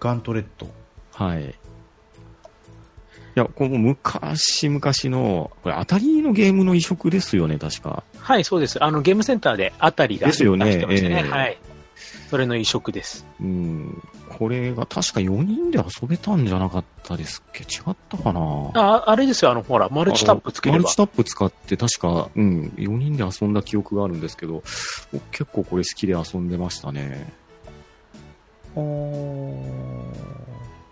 [0.00, 0.77] ガントレット。
[1.18, 1.46] はい。
[1.48, 1.50] い
[3.34, 8.04] や、この昔々の、これ、当たりのゲームの移植ですよね、確か。
[8.18, 8.82] はい、そうです。
[8.82, 10.74] あの、ゲームセンターで当たりがですよね。
[10.74, 11.58] えー、はい。
[12.30, 13.26] それの移植です。
[13.40, 14.02] うん。
[14.28, 17.64] これが確か4人で遊べたんじゃなかったですっけ？
[17.64, 18.70] 違ったかな？
[18.74, 20.82] あ、あれですよ、あの、ほら、マルチタップつければ。
[20.82, 24.62] マルチタップ使って確か、うん、4人で遊んだ記憶があるんですけど、
[25.32, 27.32] 結構これ好きで遊んでましたね。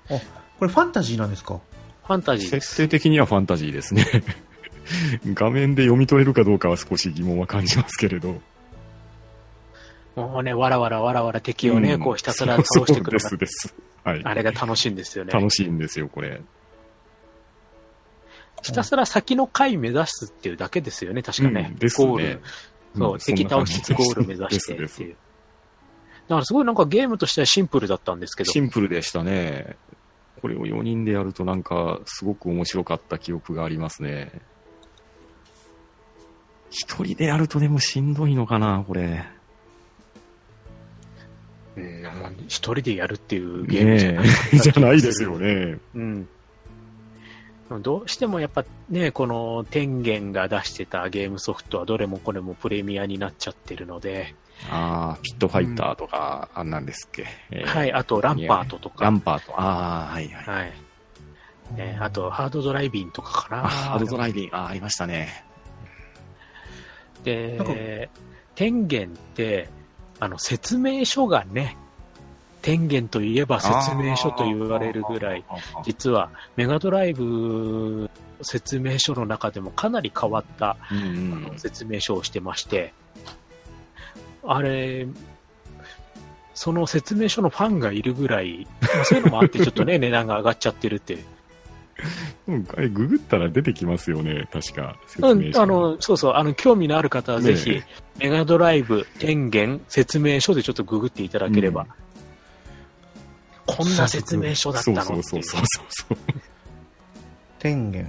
[0.08, 1.60] これファンタジーなんですか？
[2.06, 4.06] ファンタジー設定的にはファンタジーですね。
[5.34, 8.40] 画面で読み取れるかどうかは少し疑問は感じますけれど。
[10.14, 13.20] もうね、わらわらわらわら敵をね、うん、こうひたすら倒してくる。
[13.20, 13.74] そうです。
[14.04, 14.22] はい。
[14.24, 15.32] あれが楽しいんですよね。
[15.32, 16.40] 楽しいんですよ、これ。
[18.62, 21.70] ひたすら先の回目指すっていうだけですよね、確かね。
[21.72, 22.06] うん、ですね。
[22.06, 22.40] ゴール。
[22.96, 25.16] そう、うん、敵倒しつつゴール目指してっていう。
[26.28, 28.50] だからすごいなんかゲームとしてはシンプルだったんですけど。
[28.50, 29.76] シンプルでしたね。
[30.40, 34.32] これを4人でやるとなんかすごく面白かった記憶がありますね。
[36.70, 39.24] 一人でやるとでもしんどいのかな、これ。
[41.76, 42.04] うん、
[42.48, 45.78] 一人でやるっていうゲームじゃない、ね、 じゃないですよね。
[45.94, 46.28] うん。
[47.82, 54.34] どうしてもやっぱね、この天元が出してたゲームソフトはどれもこれもプレミアになっちゃってるので。
[54.70, 59.04] ああ、ピットファイターとか、あんなんですっけ、えー、はい、あとランパートとか。
[59.04, 60.44] ランパート、ああ、はいはい。
[60.44, 60.72] はい。
[61.74, 63.62] ね、あと、ハードドライビンとかかな。
[63.62, 65.44] ハードドライビン、ああ、ありましたね。
[67.24, 68.08] で、
[68.54, 69.68] 天元って、
[70.20, 71.76] あの、説明書がね、
[72.66, 75.44] 天元といえば説明書と言われるぐらい、
[75.84, 78.10] 実はメガドライブ
[78.42, 80.76] 説明書の中でもかなり変わった、
[81.58, 82.92] 説明書をしてまして、
[84.42, 85.06] あれ、
[86.54, 88.66] その説明書のファンがいるぐらい、
[89.04, 91.18] そういうのもあってちょっとね、 値段が上がっちゃってるって。
[92.48, 94.96] うん、あれ、ググったら出てきますよね、確か。
[95.20, 97.86] うん、あの、そうそう、あの、興味のある方はぜひ、ね、
[98.18, 101.88] メガドライブ、天元、説明書でちょっとググっていただければ、うん、
[103.66, 106.16] こんな説明書だったのそうそうそうそうそう。
[107.58, 108.06] 天元。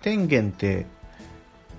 [0.00, 0.86] 天元って、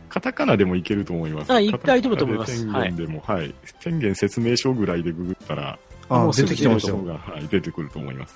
[0.10, 1.52] カタカナでもいけると思います。
[1.52, 3.56] あい大丈夫と思います天元でも、はい。
[3.82, 8.36] 天元説明書ぐらいでググったら、あもう出てきてましたはい、出てくると思います。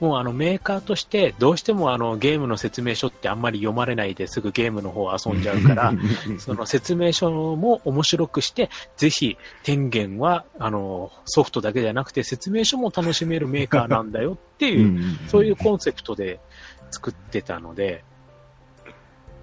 [0.00, 5.92] もうあのメーカーとして、どうしてもあのゲームの説明書ってあんまり読まれないですぐゲームの方を遊んじゃうから、
[6.38, 16.38] その説明書も面白くして、ぜひ天元はあのソフトだけじゃなくて説明書も楽しめるメーカーなんだよっていう、んそういうコンセプトで
[16.90, 18.04] 作ってたので、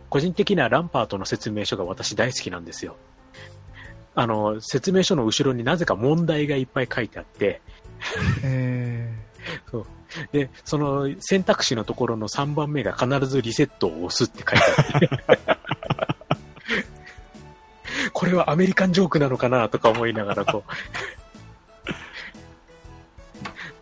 [0.09, 2.95] 個人的にはランパートの説明書が私大好きなんですよ。
[4.17, 7.61] あの、説明書の後ろになぜか問題がいっぱい書いてあって、
[8.43, 8.94] え
[10.31, 15.09] で、その選択肢のところの3番目が必ずリセットを押すって書いてあって、
[18.13, 20.63] これはアメリカンジョークなのかなとか思いながらこう、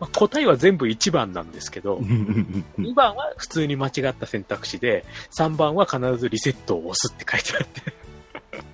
[0.00, 5.04] まあ答えは全部1番なんですけど、2番は普通に間違った選択肢で、
[5.38, 7.80] 3番は必ずリセットを押すって書いてあって、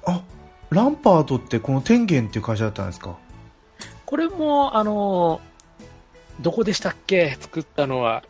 [0.06, 0.22] ー、あ、
[0.70, 3.16] ランパートってこの天元っていう会社だったんですか？
[4.06, 5.40] これも、あの、
[6.40, 7.36] どこでしたっけ？
[7.40, 8.22] 作ったのは。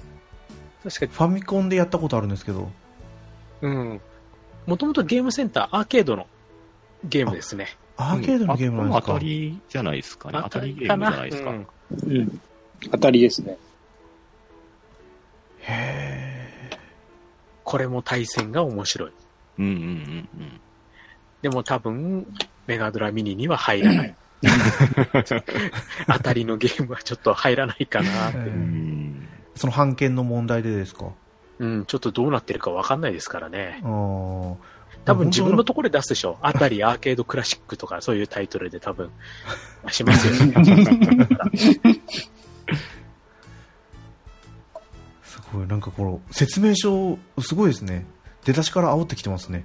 [0.82, 2.70] 確か、ファミコンでやったことあるんですけど。
[3.62, 4.00] うん。
[4.66, 6.26] もともとゲームセンター、アーケードの
[7.04, 7.68] ゲームですね。
[7.96, 10.40] アーケードのゲームなんですか、当たりじゃないですかね。
[10.42, 11.50] 当たりゲームじゃないですか。
[11.50, 11.66] うん
[12.06, 12.40] うん。
[12.90, 13.58] 当たりですね。
[15.60, 16.70] へ
[17.64, 19.12] これも対戦が面白い。
[19.58, 20.60] うんうんうんうん。
[21.42, 22.26] でも多分、
[22.66, 24.14] メガドラミニには入らない。
[26.06, 28.38] 当たりのゲームはちょっと入らないかなって。
[28.38, 31.10] えーうんその判権の問題でですか？
[31.58, 34.56] うん、ちょっとどうなってるかわかんないですからね多
[35.14, 36.38] 分自分のところで出すでしょ。
[36.40, 39.10] あたりアーケードクラシックとかそういうタイトルで多分、
[39.90, 40.54] しますよね。
[45.22, 48.06] すごい、なんかこの説明書、すごいですね。
[48.44, 49.64] 出だしから煽ってきてますね。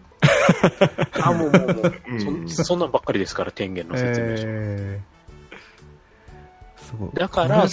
[1.22, 4.44] あ、もうもうもう、うんそそんなんばっかりですから、天元の説明書。
[4.46, 5.16] えー。
[7.14, 7.66] だから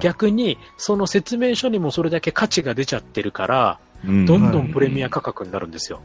[0.00, 6.00] 逆に、その説明書にもそれだけ価値が出ちゃってるから、うんどんどんプレミア価格になるんですよ。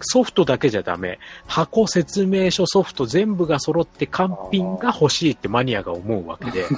[0.00, 1.18] ソフトだけじゃダメ。
[1.46, 6.66] 箱、説明書、ソフト全部が揃って完品が欲しいってマニアが思うわけで。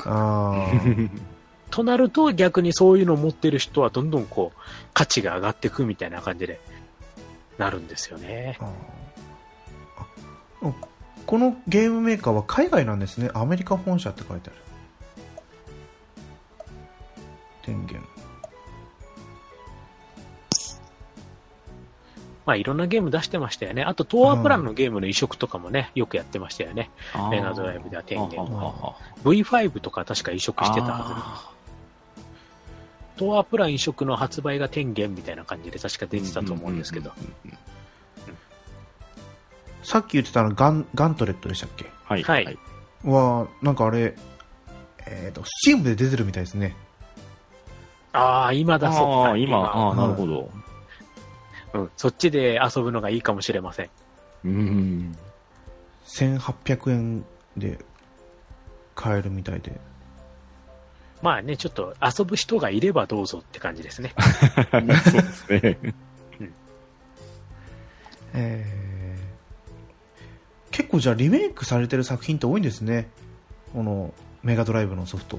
[1.70, 4.61] となると逆にそういうのを持ってる人はどんどんこう
[4.92, 6.61] 価値が上がっていくみたいな感じで
[7.59, 8.59] なるんですよね。
[8.61, 10.75] あーあ
[11.27, 13.31] このゲームメーカーは海外なんですね。
[13.35, 14.59] アメリカ本社って書いてある。
[17.67, 18.07] 電源。
[22.47, 23.83] まあいろんなゲーム出してましたよね。
[23.83, 26.90] あと東亜プランのゲームの移植とかもね、よくやってましたよね。
[27.31, 31.54] メガドライブでは天元あ V5 とか確か移植してたはず
[33.14, 37.12] あ東亜プラン移植の発売が天元みたいな感じで確か出てたと思うんですけど。
[39.83, 41.87] さっき言ってたのガン、ガントレットでしたっけ？
[42.05, 42.22] はい。
[42.22, 42.59] はい
[43.05, 44.16] は、なんかあれ、
[45.07, 46.74] えっ、と、スチームで出てるみたいですね。
[48.12, 49.07] ああ、今だそっか。
[49.07, 50.50] ああ、今、ああ、なるほど。
[51.74, 53.90] うん、そっちで遊ぶのがいいかもしれません。
[54.44, 55.16] うん。
[56.07, 57.24] 1800円
[57.57, 57.79] で
[58.94, 59.79] 買えるみたいで。
[61.25, 64.15] まあね、ちょっと遊ぶ人がいればどうぞって感じですね。
[64.71, 65.79] そうですね。
[68.35, 68.85] えー
[70.71, 73.09] 結構じゃあリメイクされてる作品って多いんですね。
[73.73, 75.39] このメガドライブのソフト。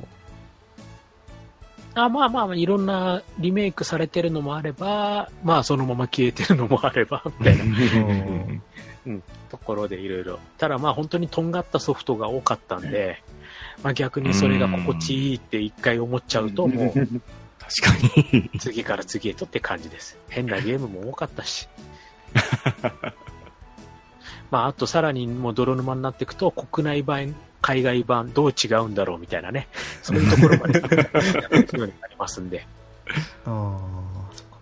[1.94, 10.40] あまあまあ、いろんなリメイクされてるのもあれば、まあそのまま消えてるのもあれば、みたいなうんところでいろいろ。
[10.58, 13.22] ただまあ本当にとんがったソフトが多かったんで、
[13.84, 17.12] まあ逆にそれが心地いいって一回思っちゃうと、もう確か
[18.32, 18.50] に。
[18.60, 20.18] 次から次へとって感じです。
[20.30, 21.68] 変なゲームも多かったし。
[24.52, 29.68] まああとさらにもう泥沼になっていくと、国内版、海外版どう違うんだろうみたいなね、
[30.04, 30.98] そういうところまでやる
[31.80, 32.68] ようになりますんで。
[33.46, 33.80] あー
[34.36, 34.58] そっか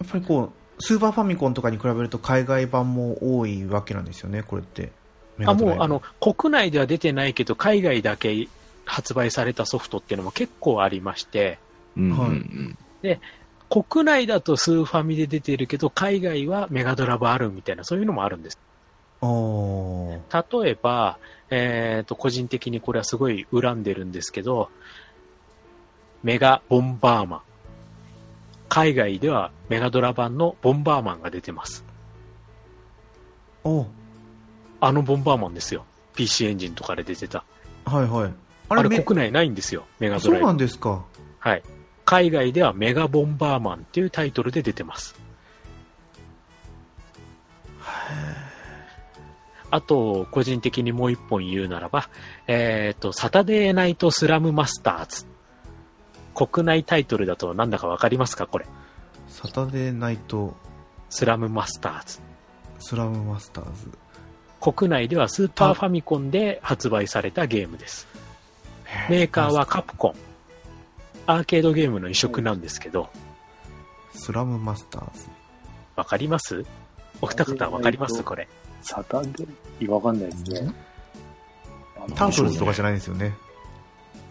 [0.00, 0.52] やっぱりこう、
[0.82, 4.92] スーパーファミコンとかに比べると海外版も多いわけなんですよね、これって。
[5.38, 8.48] メあもうあの国内では出てないけど、海外だけ
[8.84, 11.58] 発売されたソフトっていうのも結構ありまして、
[11.96, 12.76] うんはいうん
[13.70, 18.58] 国内だとスーファミで出てるけど、海外はメガドラブあるみたいな、そういうのもあるんです。
[19.22, 21.18] 例えば、
[21.50, 24.70] えっ、と、個人的にこれはすごい恨んでるんですけど、
[26.22, 27.40] メガボンバーマン。
[28.68, 31.84] 海外ではメガドラ版のボンバーマンが出てます。
[33.64, 33.86] お
[34.80, 35.84] あのボンバーマンですよ。
[36.14, 37.44] PC エンジンとかで出てた。
[37.84, 38.32] はいはい。
[38.68, 40.52] あれめ国内ないんですよ、メガドそうなライブ。
[40.54, 41.04] んですか。
[41.38, 41.62] はい。
[42.04, 45.14] 海外ではメガボンバーマンっていうタイトルで出てます。
[49.70, 52.08] あと、個人的にもう一本言うならば、
[52.46, 55.26] えっ、と、サタデーナイトスラムマスターズ。
[56.34, 58.46] 国内タイトルだとなんだかわかりますか？
[58.46, 58.66] これ。
[59.28, 60.56] サタデーナイト
[61.10, 62.20] スラムマスターズ。
[62.78, 63.90] スラムマスターズ。
[64.60, 68.06] 国内ではスーパーファミコンで発売されたゲームです。
[69.08, 70.14] メーカーはカプコン。
[71.26, 73.10] アーケードゲームの移植なんですけど、
[74.14, 75.26] スラムマスターズ。
[75.94, 76.64] わかります？
[77.20, 78.22] お二方わかります？
[78.22, 78.48] これ。
[78.80, 80.72] サタデーわかんないですね。
[82.14, 83.34] タートルズとかじゃないんですよね。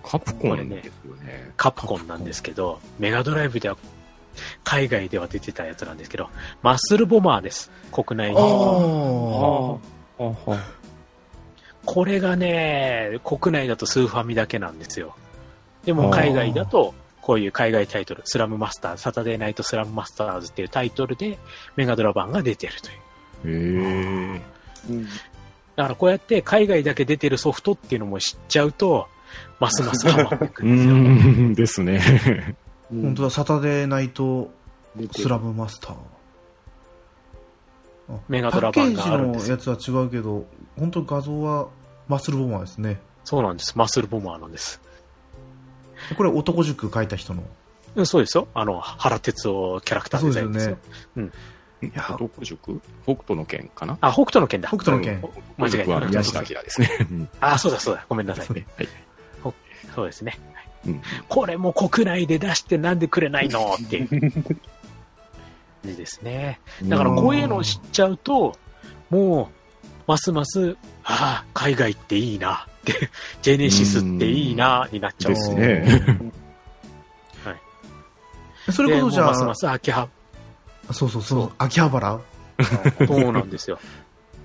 [0.04, 1.52] カプコンですよね。
[1.58, 3.78] カプコンなんですけど、メガドライブでは、
[4.64, 6.30] 海外では出てたやつなんですけど、
[6.64, 7.70] マッスルボマーです。
[7.92, 8.38] 国内に。
[11.86, 15.16] これがね、国内だとスーファミだけなんですよ。
[15.86, 21.38] でも海外だと、こういう海外タイトル、スラムマスターズ、サタデーナイトスラムマスターズっていうタイトルで
[21.76, 22.74] メガドラ版が出てる
[23.44, 24.34] という。
[24.34, 24.42] へえ。
[24.90, 25.08] うん
[25.76, 29.08] だからこうやって海外だけ出てるソフトっていうのも知っちゃうと、
[29.60, 31.86] ますますハマってくうるんですよ。
[31.86, 32.56] ーん、ですね。
[32.92, 34.50] うん本当だ、サタデーナイト
[35.12, 35.96] スラムマスター。
[38.10, 40.46] あメガドラ版があるんですよパッケージのやつは違うけど、
[40.78, 41.68] 本当に画像は
[42.08, 43.00] マッスルボマーですね。
[43.24, 43.78] そうなんです。
[43.78, 44.82] マッスルボマーなんです。
[46.16, 47.44] これ男塾書いた人の。
[47.96, 48.48] うんそうですよ。
[48.54, 50.78] あの、原哲夫キャラクターデザインですよ。
[51.82, 52.80] いや男塾？
[53.06, 53.98] 北斗の剣かな？
[54.02, 54.68] あ、北斗の剣だ。
[54.70, 55.22] 北斗の剣。
[55.58, 56.90] 間違えた宮下明ですね。
[57.12, 58.06] うんあ、そうだそうだ。
[58.08, 58.48] ごめんなさい。
[58.48, 58.66] はい。
[59.42, 59.54] ほ
[59.96, 60.40] そうですね。
[60.86, 63.76] うんこれも国内で出してなんでくれないの？
[63.84, 64.42] っていう感
[65.84, 66.60] じですね。
[66.84, 68.58] だからこういうのを知っちゃうと、
[69.10, 73.10] もう、ますます、ああ、海外っていいなって、
[73.42, 76.32] ジェネシスっていいなになっちゃうんでですすね。
[78.72, 80.10] それこそじゃあ、ますます秋葉、
[80.92, 82.20] そうそうそう、秋葉原？
[83.08, 83.80] そうなんですよ。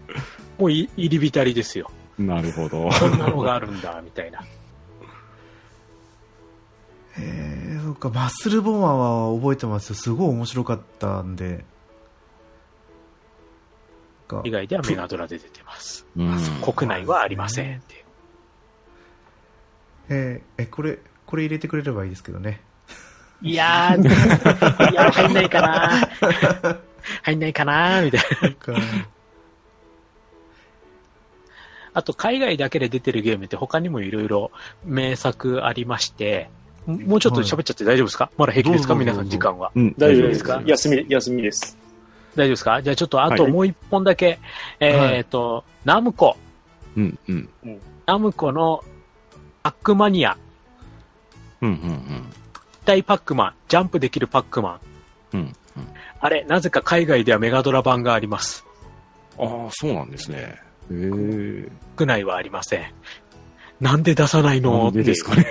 [0.58, 1.90] もうい入り浸りですよ。
[2.18, 2.88] なるほど。
[2.88, 4.40] こんなのがあるんだ、みたいな。
[7.18, 9.94] えー、そっか、マッスルボマーは覚えてますよ。
[9.96, 11.64] すごい面白かったんで。
[14.32, 16.06] か以外ではメガドラで出てます。
[16.16, 16.36] うん
[16.74, 18.04] 国内はありませんって。
[20.08, 22.60] えーえ、これ、これ入れてくれればいいですけどね。
[23.42, 24.02] いやー、
[24.90, 26.08] いやー入んないかな
[27.22, 28.56] 入んないかなみたいな。
[31.94, 34.50] あと、海外だけで出てるゲームって他にもいろいろ
[34.84, 36.48] 名作ありまして、
[36.86, 38.30] もうちょっと喋っちゃって大丈夫ですか？
[38.36, 38.94] まだ平気ですか？
[38.94, 39.70] 皆さん時間は。
[39.74, 41.78] うん大丈夫でですか休み、休みです。
[42.34, 42.82] 大丈夫ですか？
[42.82, 44.38] じゃあちょっとあとはいもう一本だけ、
[44.80, 46.36] えっ、と、ナムコ。
[46.96, 47.48] うん、うん。
[48.06, 48.82] ナムコの
[49.62, 50.36] パックマニア。
[51.60, 52.26] うん、うん、
[52.82, 53.54] 一体パックマン。
[53.68, 54.80] ジャンプできるパックマ
[55.32, 55.36] ン。
[55.36, 55.40] うん。
[55.40, 55.54] うん。
[56.20, 58.66] あれ、なぜか海外ではメガドラ版があります。
[59.38, 60.38] ああ、そうなんですね。
[60.38, 60.58] へ
[60.90, 61.68] え。
[61.96, 62.92] 国内はありません。
[63.80, 64.84] なんで出さないの？
[64.84, 65.44] なんでですかね。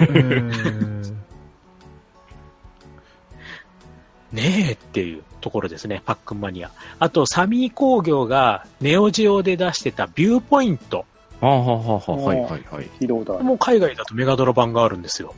[4.33, 6.71] ねえっていうところですね、パックンマニア。
[6.99, 11.05] あと、サミー工業がネオジオで出してたビューポイント。
[11.41, 12.61] ああ、ははは、はい、はい、はい。
[12.99, 13.43] 聞いたことある。
[13.43, 15.33] もう海外だとメガドラ版があるんですよ。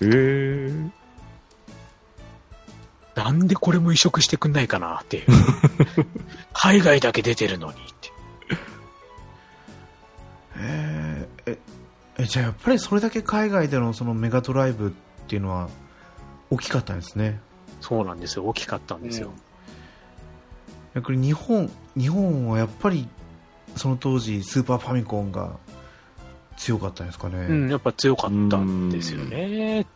[0.00, 0.72] へえ。
[3.14, 5.26] なんでこれも移植してくんないかなっていう。
[6.52, 8.12] 海外だけ出てるのにって。
[10.56, 11.58] えーえ
[12.18, 14.90] えじゃあやっぱりそれだけ海外でのそのメガドライブっ
[15.28, 15.68] ていうのは
[16.50, 17.40] 大きかったんですね
[17.80, 18.44] そうなんですよ。
[18.44, 19.30] 大きかったんですよ。
[20.94, 23.08] 逆に日本日本はやっぱり
[23.76, 25.56] その当時スーパーファミコンが
[26.56, 29.86] 強かったんですかね、うん、やっぱ強かったんですよね。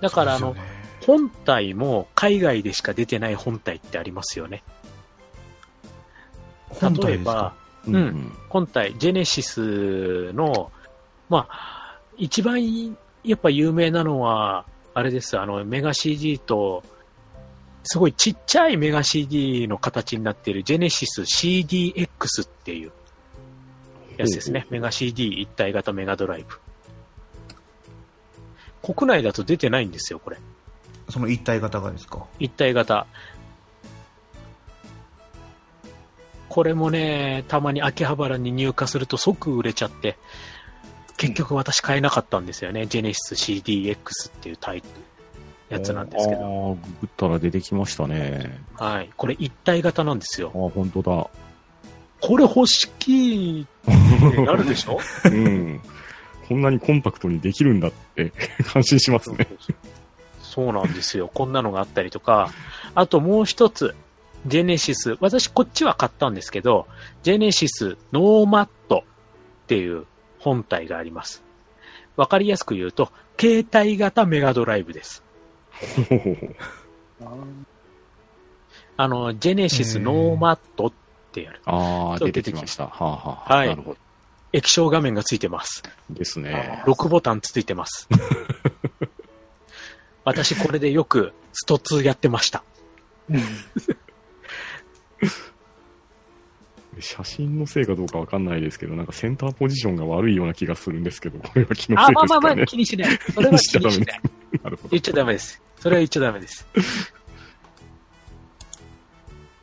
[0.00, 0.56] だから、あの
[1.06, 4.62] 本体も海外でしか出てない本体ってありますよね。
[6.70, 7.54] 本体ですか？
[7.86, 8.32] うんん。
[8.48, 10.72] 本体、ジェネシスの、
[11.28, 14.64] まあ、一番やっぱ有名なのは、
[14.94, 16.82] あれです、あの、メガ CD と、
[17.82, 22.06] すごいちっちゃいメガ CD の形になっているジェネシス CDX
[22.44, 22.92] っていう
[24.16, 24.66] やつですね。
[24.70, 26.46] メガ CD 一体型メガドライ
[28.82, 28.94] ブ。
[28.94, 30.38] 国内だと出てないんですよ、これ。
[31.10, 32.24] その一体型がですか？
[32.38, 33.06] 一体型。
[36.48, 40.16] これもね、たまに秋葉原に入荷すると即売れちゃって、
[41.28, 42.86] 結局私買えなかったんですよね。
[42.86, 43.96] ジェネシス CDX
[44.28, 44.86] っていうタイプ、
[45.70, 46.74] やつなんですけああ、ど。
[46.74, 48.60] ググったら出てきましたね。
[48.76, 49.10] はい。
[49.16, 50.52] これ一体型なんですよ。
[50.54, 51.28] ああ、本当だ。
[52.20, 54.98] これ欲しきってなるでしょ？
[55.24, 55.80] うん。
[56.48, 58.32] こんなにコンパクトにできるんだって
[58.72, 59.46] 感心しますね。
[60.42, 61.28] そうなんですよ。
[61.32, 62.50] こんなのがあったりとか、
[62.94, 63.94] あともう一つ、
[64.46, 66.86] ジェネシス、私こっちは買ったんですけど、
[67.22, 69.04] ジェネシスノーマット
[69.64, 70.04] っていう
[70.44, 71.42] 本体があります。
[72.16, 75.24] わかりやすく言うと、携帯型メガドライブです。
[78.98, 80.92] あの、ジェネシスノーマットっ
[81.32, 81.62] てやる。
[81.64, 82.84] ああ、出てきました。
[82.84, 83.96] はあ、はあ、はいなるほど。
[84.52, 85.82] 液晶画面がついてます。
[86.10, 86.82] ですね。
[86.86, 88.06] 6ボタンついてます。
[90.24, 92.62] 私これでよくスト2やってました。
[97.00, 102.66] 写真のせいかどうかわかんないですけど、なんかセンターポジションが悪いような気がするんですけど、 これは気のあ、せいまあまあまあ、ですかね。
[102.66, 103.18] 気にしない。
[103.34, 104.20] それは気にしない。
[104.62, 105.02] なるほど言っ。
[105.02, 105.62] ちゃダメです。
[105.78, 106.66] それは言っちゃダメです。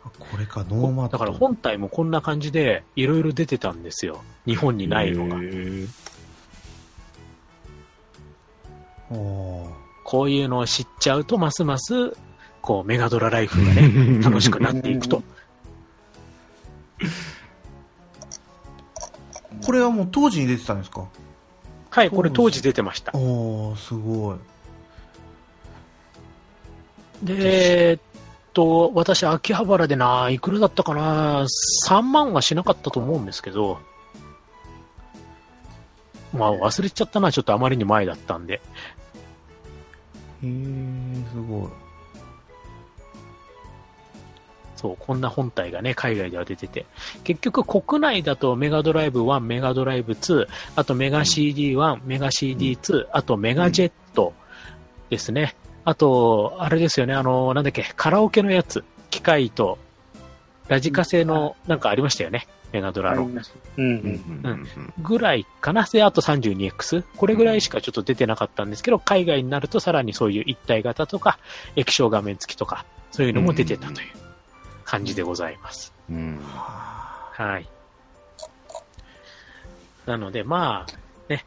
[0.04, 1.14] あ これか、ノーマット。
[1.14, 4.22] だから本体もこんな感じで、いろいろ出てたんですよ。
[4.46, 5.38] 日本にないのが。
[10.04, 12.16] こういうのを知っちゃうと、ますます、
[12.62, 15.24] こう、メガドラライフがね、 楽しくなっていくと。
[19.66, 21.06] これはもう当時に出てたんですか？
[21.90, 23.12] はい、これ当時出てました。
[23.16, 24.38] おー、すごい。
[27.24, 28.02] で、えーっ
[28.54, 31.46] と、私、秋葉原でな、いくらだったかな、
[31.88, 33.80] 3万はしなかったと思うんですけど、
[36.34, 38.62] まあ忘れちゃったな、ちょっとあまりに前だったんで。
[40.44, 41.70] へー、すごい。
[44.82, 46.86] そう、こんな本体がね、海外では出てて。
[47.24, 54.34] 結局国内だとメガドライブ1、メガドライブ2、あとメガ CD1、メガ CD2、あとメガジェット
[55.10, 55.56] ですね。
[55.86, 59.78] あと、あれですよね、あの、なんだっけ、カラオケのやつ、機械と、
[60.68, 63.30] ラジカセのなんかありましたよね、メガドラの。
[63.78, 64.68] うん
[65.00, 65.84] ぐらいかな？
[65.84, 67.04] で、あと 32X。
[67.18, 71.40] これぐらいしかちょっと出てなかったんですけど、海外になるとさらにそういう一体型とか、
[71.76, 74.08] 液晶画面付きとか、そういうのも出てたという
[74.92, 75.94] 感じでございます。
[76.10, 77.70] うんはい。
[80.06, 80.88] なので、まあ、
[81.30, 81.46] ね、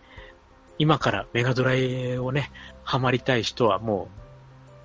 [0.78, 2.50] 今からメガドライをね、
[2.84, 4.08] ハマりたい人はも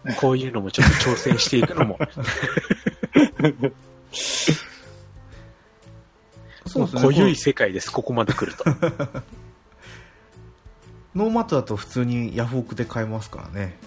[0.04, 1.98] う、こういうのもちょっと挑戦していくのも、
[6.66, 7.02] そうですね。
[7.02, 8.66] 濃ゆい世界です、ここまで来ると。
[11.16, 13.80] ノーマットだと普通にヤフオクで買えますからね。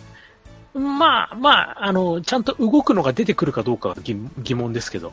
[0.74, 5.12] まあまあ、あの、ちゃんと動くのが出てくるかどうかは疑疑問ですけど、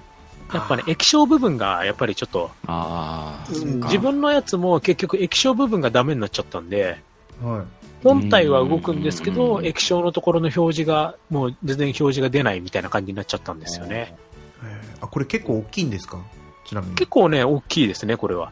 [0.53, 3.55] やっぱね、液晶部分がやっぱりちょっと、ああ、うん。
[3.55, 3.87] そっか。
[3.87, 7.01] 自分のやつも結局液晶部分がダメになっちゃったんで、
[7.43, 8.03] はい。
[8.03, 9.65] 本体は動くんですけうど、ん。
[9.65, 14.15] 液晶のところの表示が、もう全然表示が出ないみたいな感じになっちゃったんですよね。
[14.63, 15.05] えー。
[15.05, 16.17] あ、これ結構大きいんですか？
[16.65, 16.95] ちなみに。
[16.95, 18.51] 結構ね、大きいですね、これは。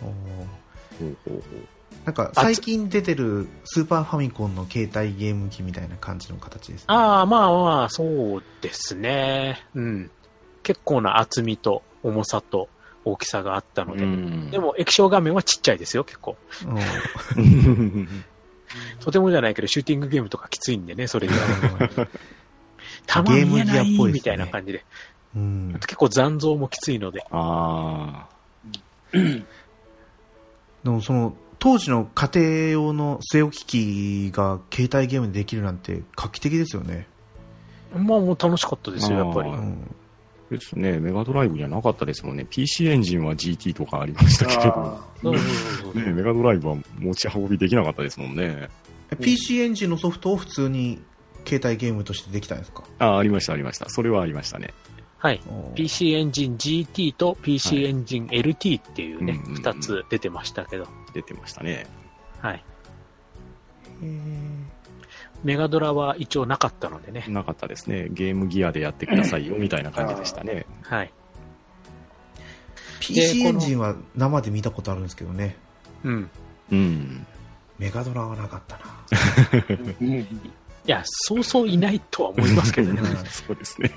[0.00, 0.12] ほう
[1.00, 1.42] ほうほう
[2.08, 6.84] なんか最近出てるスーパーファミコンの携帯ゲーム機みたいな感じの形ですね。
[6.86, 9.62] ああ、まあまあ、そうですね。
[9.74, 10.10] うん。
[10.62, 12.70] 結構な厚みと重さと
[13.04, 14.04] 大きさがあったので。
[14.04, 16.38] うんでも液晶画面はちっちゃいですよ、結構。
[17.36, 18.08] うん
[19.00, 22.08] とてもじゃないけど、シューティングゲームとかきついんでね、それでは。
[23.06, 24.82] 弾見えなゲームギアっいぽいみたいな感じで。
[25.36, 27.26] うん結構残像もきついので。
[27.30, 28.28] あ
[29.12, 37.06] でもその当時の家庭用の据え置き機が携帯ゲームでできるなんて画期的ですよね。
[37.92, 39.50] まあもう楽しかったですよ、やっぱり。
[39.50, 39.56] うん
[40.50, 40.54] あ。
[40.54, 42.46] ですね、メガドライブにはなかったですもんね。
[42.48, 45.00] PC エンジンは GT とかありましたけど、
[45.94, 48.68] メガドライブは持ち運びできなかったですもんね。
[49.10, 51.00] え PC エンジンのソフトを普通に
[51.46, 52.84] 携帯ゲームとしてできたんですか？
[52.98, 53.88] ああ、ありました、ありました。
[53.88, 54.72] それはありましたね。
[55.18, 55.40] はい。
[55.74, 60.86] PC エンジン GT と PC エンジン LT っていうね、うんうんうん二、つ出てましたけど。
[61.18, 61.86] 出てましたね。
[62.40, 62.64] はい。
[65.42, 67.24] メガドラは一応なかったのでね。
[67.28, 68.08] なかったですね。
[68.10, 70.66] ゲームギアでやってくださいよ、みたいな感じでしたね。
[70.82, 71.12] はい。
[73.00, 75.56] PC エンジンは生で見たことあるんですけどね。
[76.04, 76.30] うん。
[76.70, 77.26] うん。
[77.78, 78.84] メガドラはなかったな。
[80.00, 80.26] う んい
[80.86, 83.02] や、そうそういないとは思いますけどね。
[83.28, 83.92] そうですね。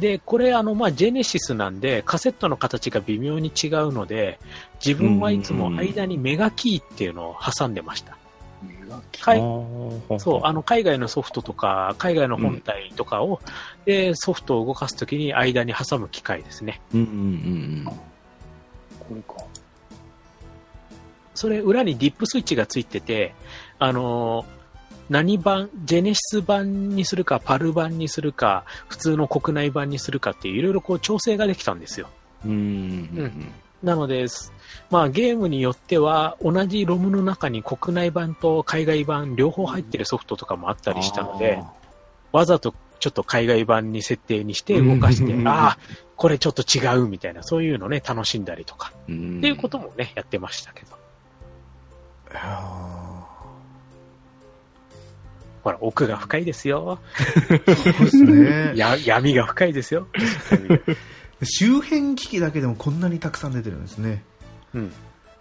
[0.00, 4.38] で、これあの、まあ、ジェネシスなんで、カセットの形が微妙に違うので、
[4.84, 8.16] 自分はいつも間にメガキーっていうのを挟んでました。
[9.20, 9.38] はい。
[10.18, 13.40] そう、あの、海外のソフトとか、海外の本体とかを、
[13.84, 16.80] で、ソフトを動かすときに間に挟む機械ですね。
[16.92, 17.84] うんうんうん
[19.06, 19.44] これか。
[21.34, 23.34] それ、裏にディップスイッチがついてて、
[23.78, 24.44] あの、
[25.08, 32.08] 何版、ジェネシス版にするか、パル版にするか、普通の国内版にするかっていう、いろいろこう調整ができたんですよ。
[32.44, 33.52] うん。
[33.82, 34.52] なので、す
[34.90, 41.62] まあゲームによっては同じロムの中に国内版と海外版両方入ってるソフトとかもあったりしたので、
[42.32, 45.78] わざとちょっと海外版に設定にして動かしてう、んああ、
[46.16, 50.96] これちょっと違うみたいな、そういうのね、楽しんだりとか、っていうこともね、やってましたけど。
[55.64, 56.98] あほら、奥が深いですよ。
[57.48, 58.72] ーそうですね。
[58.76, 60.06] や闇が深いですよ。
[61.42, 64.22] 周辺機器だけでもこんなにたくさん出てるんですね。
[64.74, 64.92] うん。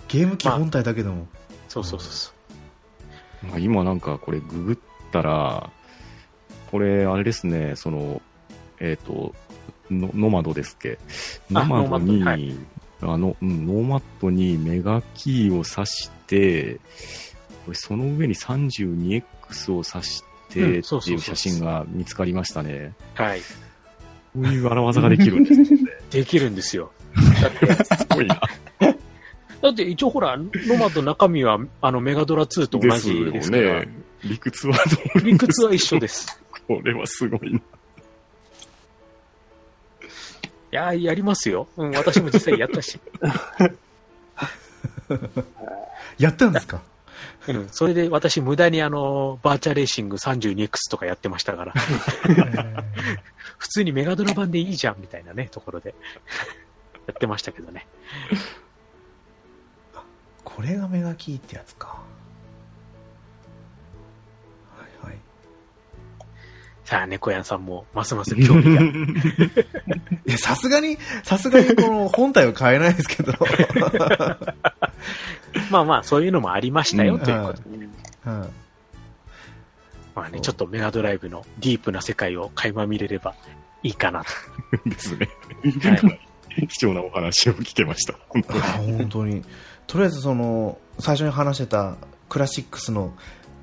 [0.08, 1.28] ゲーム機本体だけでも。
[1.68, 2.32] そうそうそうそ
[3.44, 3.48] う。
[3.48, 4.78] まあ今なんかこれググっ
[5.12, 5.70] たら、
[6.72, 8.22] これあれですね、その、
[8.80, 9.34] えっ、と、
[9.92, 10.98] ノノマドですっけ？
[11.54, 12.56] あノマドに、ノマドはい
[13.02, 16.80] あの、うん、ノーマットにメガキーを挿して、
[17.66, 19.24] これその上に 32X
[19.72, 22.93] を挿してうんっていう写真が見つかりましたね。
[23.16, 23.39] はい。
[23.41, 23.45] こ
[24.36, 25.91] ういう荒技ができるんですよね。
[26.12, 26.91] できるんですよ。
[27.18, 28.41] すごいな。
[29.62, 33.88] だって一応ほら、ノマド中身はあのメガドラ2と同じですから、ね。
[34.24, 34.82] 理屈はど
[35.22, 36.39] う理屈は一緒です。
[36.68, 37.60] これはすごいな。
[37.60, 37.62] い
[40.72, 41.68] やー、やりますよ。
[41.78, 42.99] うん、私も実際やったし。
[46.18, 46.82] やったんですか？
[47.48, 51.74] うん、 それで私無駄にあの、バーチャレーシング 32X とかやってましたから、
[53.58, 55.96] 普通にメガドラ版でいいじゃんみたいなね、ところで。
[57.06, 57.86] やってましたけどね。
[60.44, 61.88] これがメガキーってやつか。
[61.88, 61.96] は
[65.04, 65.18] いはい。
[66.86, 68.82] さあ、猫やんさんもますます興味が。
[68.82, 73.34] いや、さすがに、さすがにこの本体は買えないですけど。
[75.72, 77.70] まあまあ、そういうのもありましたよ、うんということで。
[78.26, 78.64] はい
[80.16, 83.34] まあね、ちょっとメガドライブのディープな世界を垣間見れれば
[83.82, 84.30] いいかなと。
[84.86, 85.30] ですね。
[85.64, 85.96] は
[86.58, 88.14] い、貴重なお話を聞けました。
[88.30, 89.44] 本当にあ本当に。
[89.88, 91.96] とりあえずその、最初に話してた
[92.30, 93.14] クラシックスの、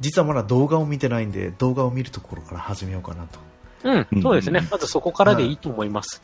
[0.01, 3.39] 実はまだ動画を見てないんで、動画を見るところから始めようかなと。
[3.83, 4.67] うん、そうですね。
[4.71, 6.23] まずそこからでいいと思います。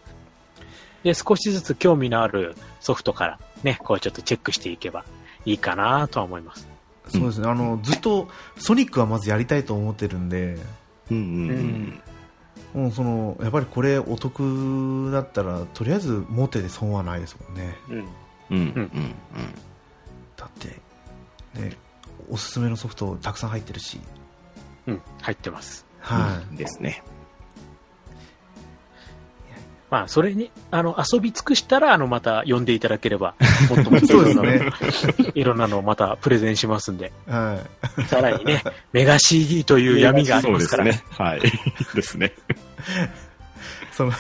[1.05, 5.05] で、少しずつ興味のあるソフトからね、こうちょっとチェックしていけば
[5.45, 6.69] いいかなとは思います。
[7.09, 7.49] そうですね。
[7.49, 10.57] あの、ずっと、ソニックはまずやりたいと思ってるんで、
[11.11, 11.21] うんう
[11.53, 12.03] ん
[12.75, 17.77] もうその、やっぱりこれお得だったら、とりあえず持ってて損はないですもんね。
[17.89, 17.97] うん。
[17.97, 18.07] うん。
[18.51, 19.15] うんうん
[20.37, 20.69] だって、
[21.59, 21.77] ね、
[22.29, 23.99] おすすめのソフトたくさん入ってるし。
[24.87, 25.87] うん、入ってます。
[26.01, 26.57] はい、うん。
[26.57, 27.03] ですね。
[29.89, 33.35] まあ、それに、あの、遊び尽くしたら、あの、また呼んでいただければ、
[33.71, 35.15] もっともっといそうろんなの、ですね。
[35.35, 37.61] いろんなのをまたプレゼンしますんで、は
[37.99, 38.03] い。
[38.07, 41.05] さらにね、メガ CD という闇がありそうまから、ですすね。
[41.25, 41.41] はい。
[41.95, 42.33] ですね。
[43.93, 44.13] その、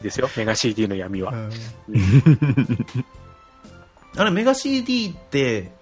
[0.00, 1.32] ですよ、メガ CD の闇は。
[1.32, 1.50] うん
[4.16, 5.72] あれ、メガ CD って、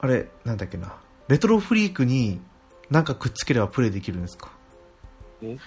[0.00, 0.94] あれ、なんだっけな、
[1.28, 2.40] レトロフリークに
[2.88, 4.48] なんかくっつければプレイできるんですか？
[5.42, 5.58] メ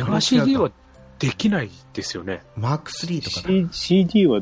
[0.00, 0.70] ガ CD は
[1.18, 2.42] できないですよね。
[2.56, 3.48] マーク3とかだ。
[3.48, 4.40] C- CD は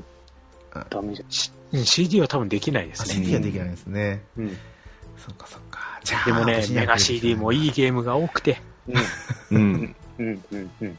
[0.90, 1.30] ダメじゃん。
[1.30, 3.14] しうん CD は多分できないであすね。
[3.24, 4.22] CD はできないですね。
[4.36, 4.56] うん。
[5.16, 6.00] そっかそっか。
[6.04, 8.60] じゃあ、でもねメガ CD もいいゲームが多くて、
[9.50, 9.58] うん。
[9.58, 9.96] うん。
[10.18, 10.42] うん。
[10.80, 10.98] うん。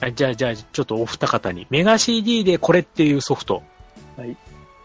[0.00, 3.62] あじゃあ、じゃあ、ちょっとお二方に、メガ CD でこれっていうソフト、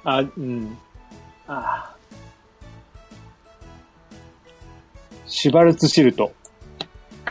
[0.04, 0.78] あ、うん。
[1.48, 1.54] あ
[1.94, 1.96] あ。
[5.28, 6.34] シュバルツシルト。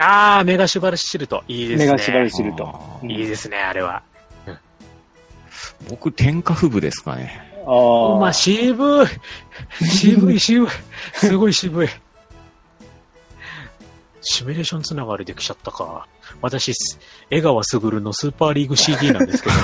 [0.03, 1.85] あー、メガシュバルシルト、いいですね。
[1.85, 3.01] メガシュバルシルト。
[3.03, 4.03] いいですね、あれは。
[5.91, 7.39] 僕、天下不部ですかね。
[7.67, 8.19] ああ。
[8.19, 9.07] まあ、渋い。
[9.85, 10.69] 渋い、渋い。
[11.13, 11.89] すごい渋い。
[14.23, 16.07] シミュレーションつながりできちゃったか。
[16.41, 16.73] 私、
[17.29, 19.63] 江川卓のスーパーリーグ CD なんですけどね。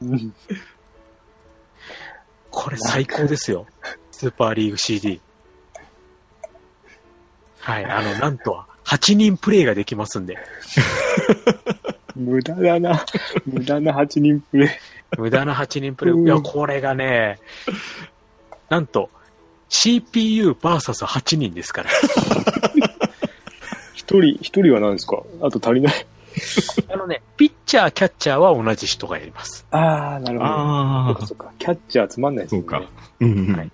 [0.00, 0.34] う ん
[2.50, 3.66] これ最高ですよ。
[4.14, 5.20] スーパーリーグ CD。
[7.58, 10.38] はい、あの、なんと、8人プレイができますんで。
[12.14, 13.04] 無駄だな。
[13.44, 14.68] 無駄な8人プレイ。
[15.18, 16.14] 無駄な8人プレイ。
[16.14, 17.40] うんいや、これがね、
[18.68, 19.10] なんと、
[19.68, 21.90] CPU vs8 人ですから。
[23.94, 25.24] 一人、一人は何ですか？
[25.42, 26.06] あと足りない。
[26.88, 29.66] あのね、ピッチャー、キャッチャーは同じ人がやります。
[29.72, 30.50] ああ、なるほど。
[30.50, 31.52] そあっかそっか。
[31.58, 32.60] キャッチャーつまんないですね。
[32.60, 32.82] そうか。
[33.20, 33.70] うんはい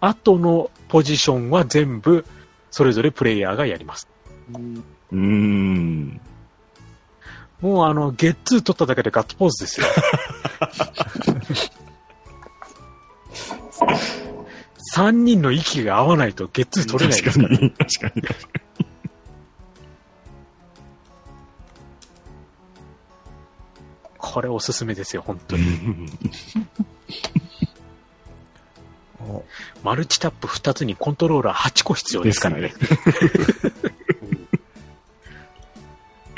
[0.00, 2.24] あとのポジションは全部、
[2.70, 4.08] それぞれプレイヤーがやります。
[5.12, 6.20] うん。
[7.60, 9.86] もうあの、ゲッツー取っただけでガッツポーズですよ。
[14.94, 18.22] 3人の息が合わないとゲッツー取れないですから、ね、確かに。
[18.22, 18.62] 確かに。
[24.18, 25.62] これおすすめですよ、本当に。
[29.28, 29.44] お
[29.82, 32.72] マルチタップ2つにコントローラー8個必要ですからね。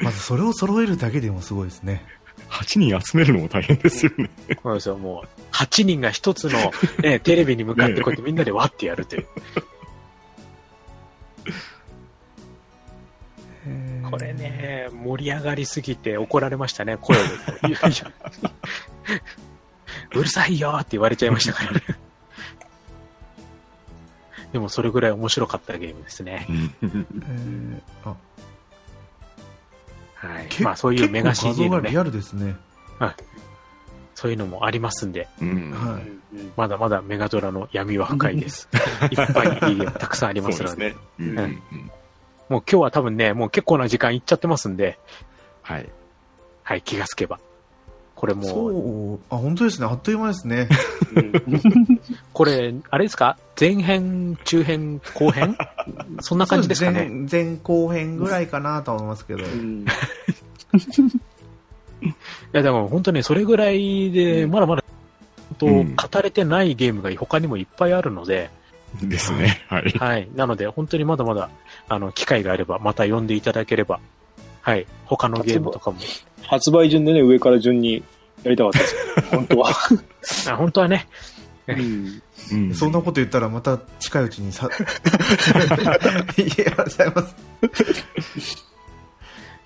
[0.03, 2.05] まずそれを揃えるだけでもすごいですね。
[2.51, 4.30] 8人集めるのも大変ですよね。
[4.62, 6.72] そうですよ、もう、8人が1つの、
[7.03, 9.26] ね、 テレビに向かってこうやってみんなでわってやるという。
[14.11, 17.22] これね、盛り上がりすぎて怒られましたね、声で。
[20.14, 21.82] うるさいよって言われちゃいましたからね。
[24.55, 26.46] でもそれぐらい面白かったゲームですね。
[26.48, 28.14] えーあ
[30.14, 30.46] はい。
[30.48, 32.55] けまあそういうメガ結構 CD のねリ、アルですね。
[34.14, 36.02] そういうのもありますんで、うんはい。
[36.57, 38.68] まだまだメガドラの闇は深いです。
[39.11, 40.70] いっぱいいいゲームたくさんありますので。
[40.70, 40.96] そうですね。
[41.18, 41.90] うんうんうん
[42.50, 44.98] もう今日は多分ね、もう結構な時間いっちゃってますんで、
[45.62, 45.88] はい。
[46.62, 47.40] はい、気がつけば。
[48.14, 49.86] これもう、そう、あ、本当ですね。
[49.90, 50.68] あっという間ですね。
[52.34, 53.38] これ、あれですか？
[53.59, 55.57] 前編、中編、後編？
[56.20, 57.09] そんな感じですかね。
[57.30, 59.44] 前前後編ぐらいかなとは思いますけど。
[59.44, 59.84] うん
[62.05, 62.09] い
[62.52, 64.84] や、でも本当にそれぐらいで、まだまだ、
[65.59, 68.50] とうん語れてないゲームが他にもいっぱいあるので、
[69.02, 69.64] ですね。
[69.68, 69.90] はい。
[69.98, 70.28] はい。
[70.34, 71.50] なので、本当にまだまだ、
[71.88, 74.00] あの、機会があれば、また呼んでいただければ、
[74.61, 74.86] はい。
[75.05, 75.98] 他のゲームとかも。
[76.42, 78.05] 発売順でね、上から順に
[78.44, 79.00] やりたかったですよ。
[79.30, 79.70] 本当は。
[80.52, 81.09] あ本当はね、
[81.66, 84.68] うんうんそんなこと言ったらまた近いうちにさ、
[86.36, 87.34] いや、ございます。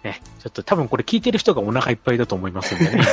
[0.05, 2.90] ね、ちょっと多分これ聞いてる人がお腹いっぱいだと思いますんでね。
[3.01, 3.05] は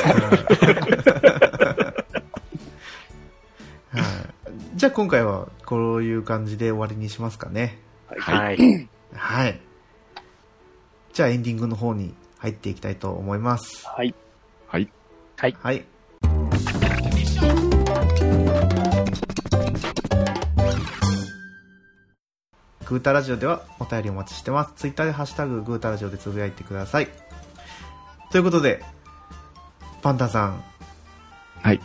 [4.00, 4.26] い
[4.76, 7.78] じゃあ今回はこういう感じで終わりにしますかね。
[8.18, 8.88] はい。
[9.14, 9.58] はい。
[11.14, 13.86] じゃあエンディングの方に入っていきたいと思います。
[13.86, 14.14] はい。
[14.66, 14.90] はい。
[15.36, 15.56] はい。
[15.62, 15.84] はい。
[22.88, 24.72] グータラジオではお便りお待ちしてます。
[24.76, 27.08] ツイッターでハッシュタググータラジオでつぶやいてください。
[28.30, 28.82] ということで、
[30.02, 30.62] パンタンさん、
[31.62, 31.80] はい。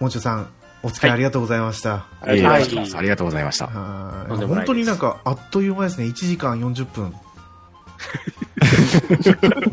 [0.00, 0.48] もうちょさん、
[0.82, 2.06] お付き合いありがとうございました。
[2.20, 3.68] ありがとうございありがとうございました。
[3.68, 6.06] 本当になんかあっという間ですね。
[6.06, 7.04] 1時間40分。
[7.04, 7.08] う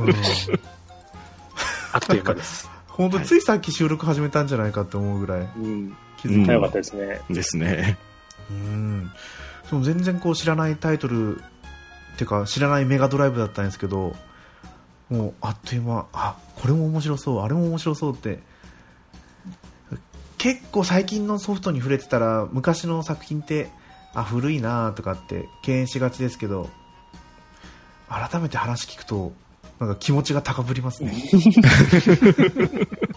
[0.06, 0.14] ん
[1.94, 2.70] あっという間です。
[2.88, 5.98] 本当ついさっき収録始めたんじゃないかって思うぐらいうん。
[6.18, 7.22] 気づいた早かったですね。
[7.30, 7.98] ですね。
[8.52, 9.12] うん
[9.70, 11.42] その全然こう知らないタイトルっ
[12.18, 14.16] てか知らないメガドライブだったんですけど
[15.10, 18.40] もうあっという間あこれも面白そうあれも面白そうって
[20.40, 23.70] 結構最近のソフトに触れてたら昔の作品って
[24.16, 26.70] あ古いなとかって敬遠しがちですけど
[28.08, 29.34] 改めて話聞くと
[29.80, 31.14] なんか気持ちが高ぶりますね。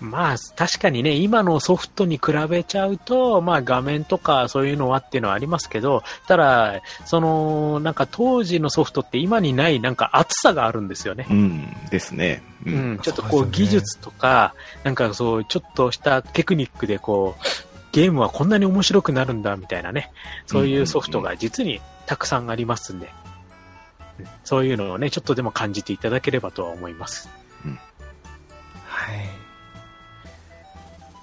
[0.00, 11.26] まあ、確かにね、今のソフトに比べちゃうと、まあ画面とかそういうのはっていうのはありますけど、ただ、その、なんか当時のソフトって今にないなんか厚さがあるんですよね。
[11.30, 11.76] うん。
[11.90, 12.42] ですね。
[12.64, 12.70] う。
[12.70, 17.44] うんん、ちょっとこうね技術とか、なんかそう、ちょっとしたテクニックでこう、
[17.92, 20.10] ゲームはこんなに面白くなるんだみたいなね、
[20.46, 23.20] そういうソフトが実にたくさんありますんで、うん
[24.44, 27.30] そういうのをね、ちょっとでも感じていただければとは思います。
[28.86, 29.39] はい。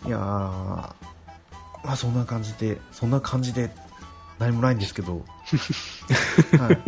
[0.07, 0.93] いやー、ま
[1.83, 3.69] あそんな感じで、そんな感じで
[4.39, 5.23] 何もないんですけど、
[6.57, 6.79] はい。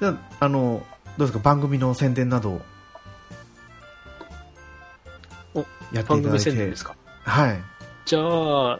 [0.00, 0.84] じゃあ、あの、
[1.16, 2.60] どうですか、番組の宣伝など、
[5.54, 6.94] おやっていた番組だいて宣伝です、か？
[7.24, 7.58] はい。
[8.04, 8.78] じゃあ、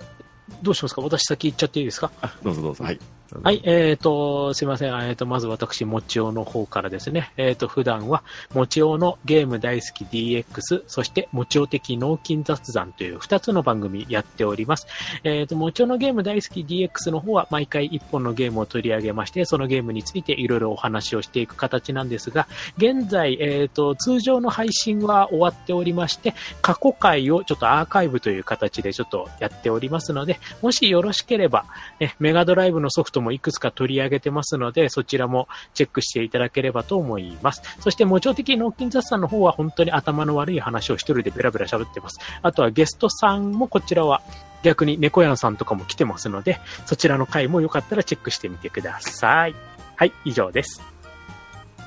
[0.62, 1.00] どうしますか？
[1.00, 2.10] 私先行っちゃっていいですか？
[2.20, 2.84] あ、どうぞどうぞ。
[2.84, 3.00] はい。
[3.42, 4.94] はい、えっ、と、すいません。
[5.02, 7.32] えっ、と、まず私、もちおの方からですね。
[7.36, 8.22] えっ、と、普段は、
[8.54, 14.86] もちおのゲーム大好き DX、そして、もちお的脳筋雑談という2つの番組やっております。
[15.24, 22.46] えっ、と、もちおのゲーム大好き DX の方は、毎回1本のゲームを取り上げまして、そのゲームについていろいろお話をしていく形なんですが、
[22.78, 31.64] 現在、えっ、と、通常の配信は終わっておりまして、過去回をちょっとアーカイブという形でちょっとやっておりますので、もしよろしければ、
[31.98, 37.62] ね、メガドライブのソフトもいくつか取り上げてますので、そちらもチェックしていただければと思います。
[37.80, 42.18] そして、もちろん的脳筋雑談の方は本当に頭の悪い話を一人でベラベラ喋ってます。
[42.42, 44.22] あとはゲストさんもこちらは
[44.62, 49.54] 逆に猫やんさんとかも来てますので、そちらの回もよかったらチェックしてみてください。
[49.96, 50.82] はい、以上です。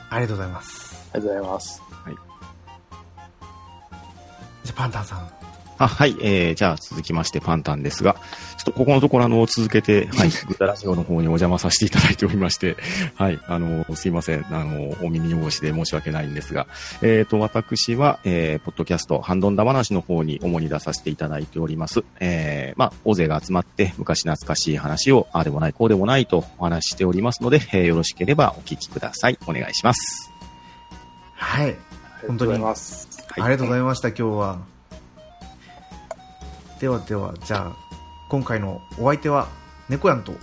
[0.09, 1.09] ありがとうございます。
[1.13, 1.83] ありがとうございます。
[4.63, 5.31] じゃあ、パンタンさん、
[5.79, 8.19] あ、はい、えー、じゃあ続きましてパンタンですが、ちょ
[8.61, 12.75] っとここのところあの、続けて、はい、 グタラジオの方にお邪魔させていただいておりまして、
[13.15, 16.67] はい、あの、すいません、あの、お耳汚しで申し訳ないんですが、
[17.01, 22.03] えっ、と、私は、えー、ポッドキャスト、ハンドンダ話の方に主に出させていただいております。
[22.19, 29.37] えー、まあ、大勢が集まって、昔懐かしい話を、ああでもない、こうでもないとお話ししておりますので、えー、よろしければお聞きください。
[29.47, 30.31] お願いします。
[31.35, 31.75] はい。
[32.27, 33.07] 本当にありがとうございます。
[33.07, 34.78] はいありがとうございました、今日は。
[36.79, 37.75] ではでは、じゃあ、
[38.29, 39.47] 今回のお相手は、
[39.89, 40.33] 猫やんと、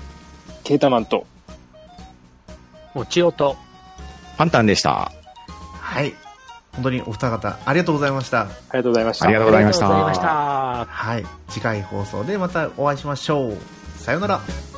[0.65, 1.27] ケータマンと、
[2.95, 3.57] もちおと、
[4.37, 5.11] パンタンでした。
[5.81, 6.15] はい。
[6.73, 8.43] 本当にお二方、ありがとうございました。
[8.43, 9.25] ありがとうございました。
[9.25, 10.93] ありがとうございましたありがとうございました。
[10.93, 11.27] はい。
[11.49, 13.57] 次回放送でまたお会いしましょう。
[13.97, 14.76] さようなら。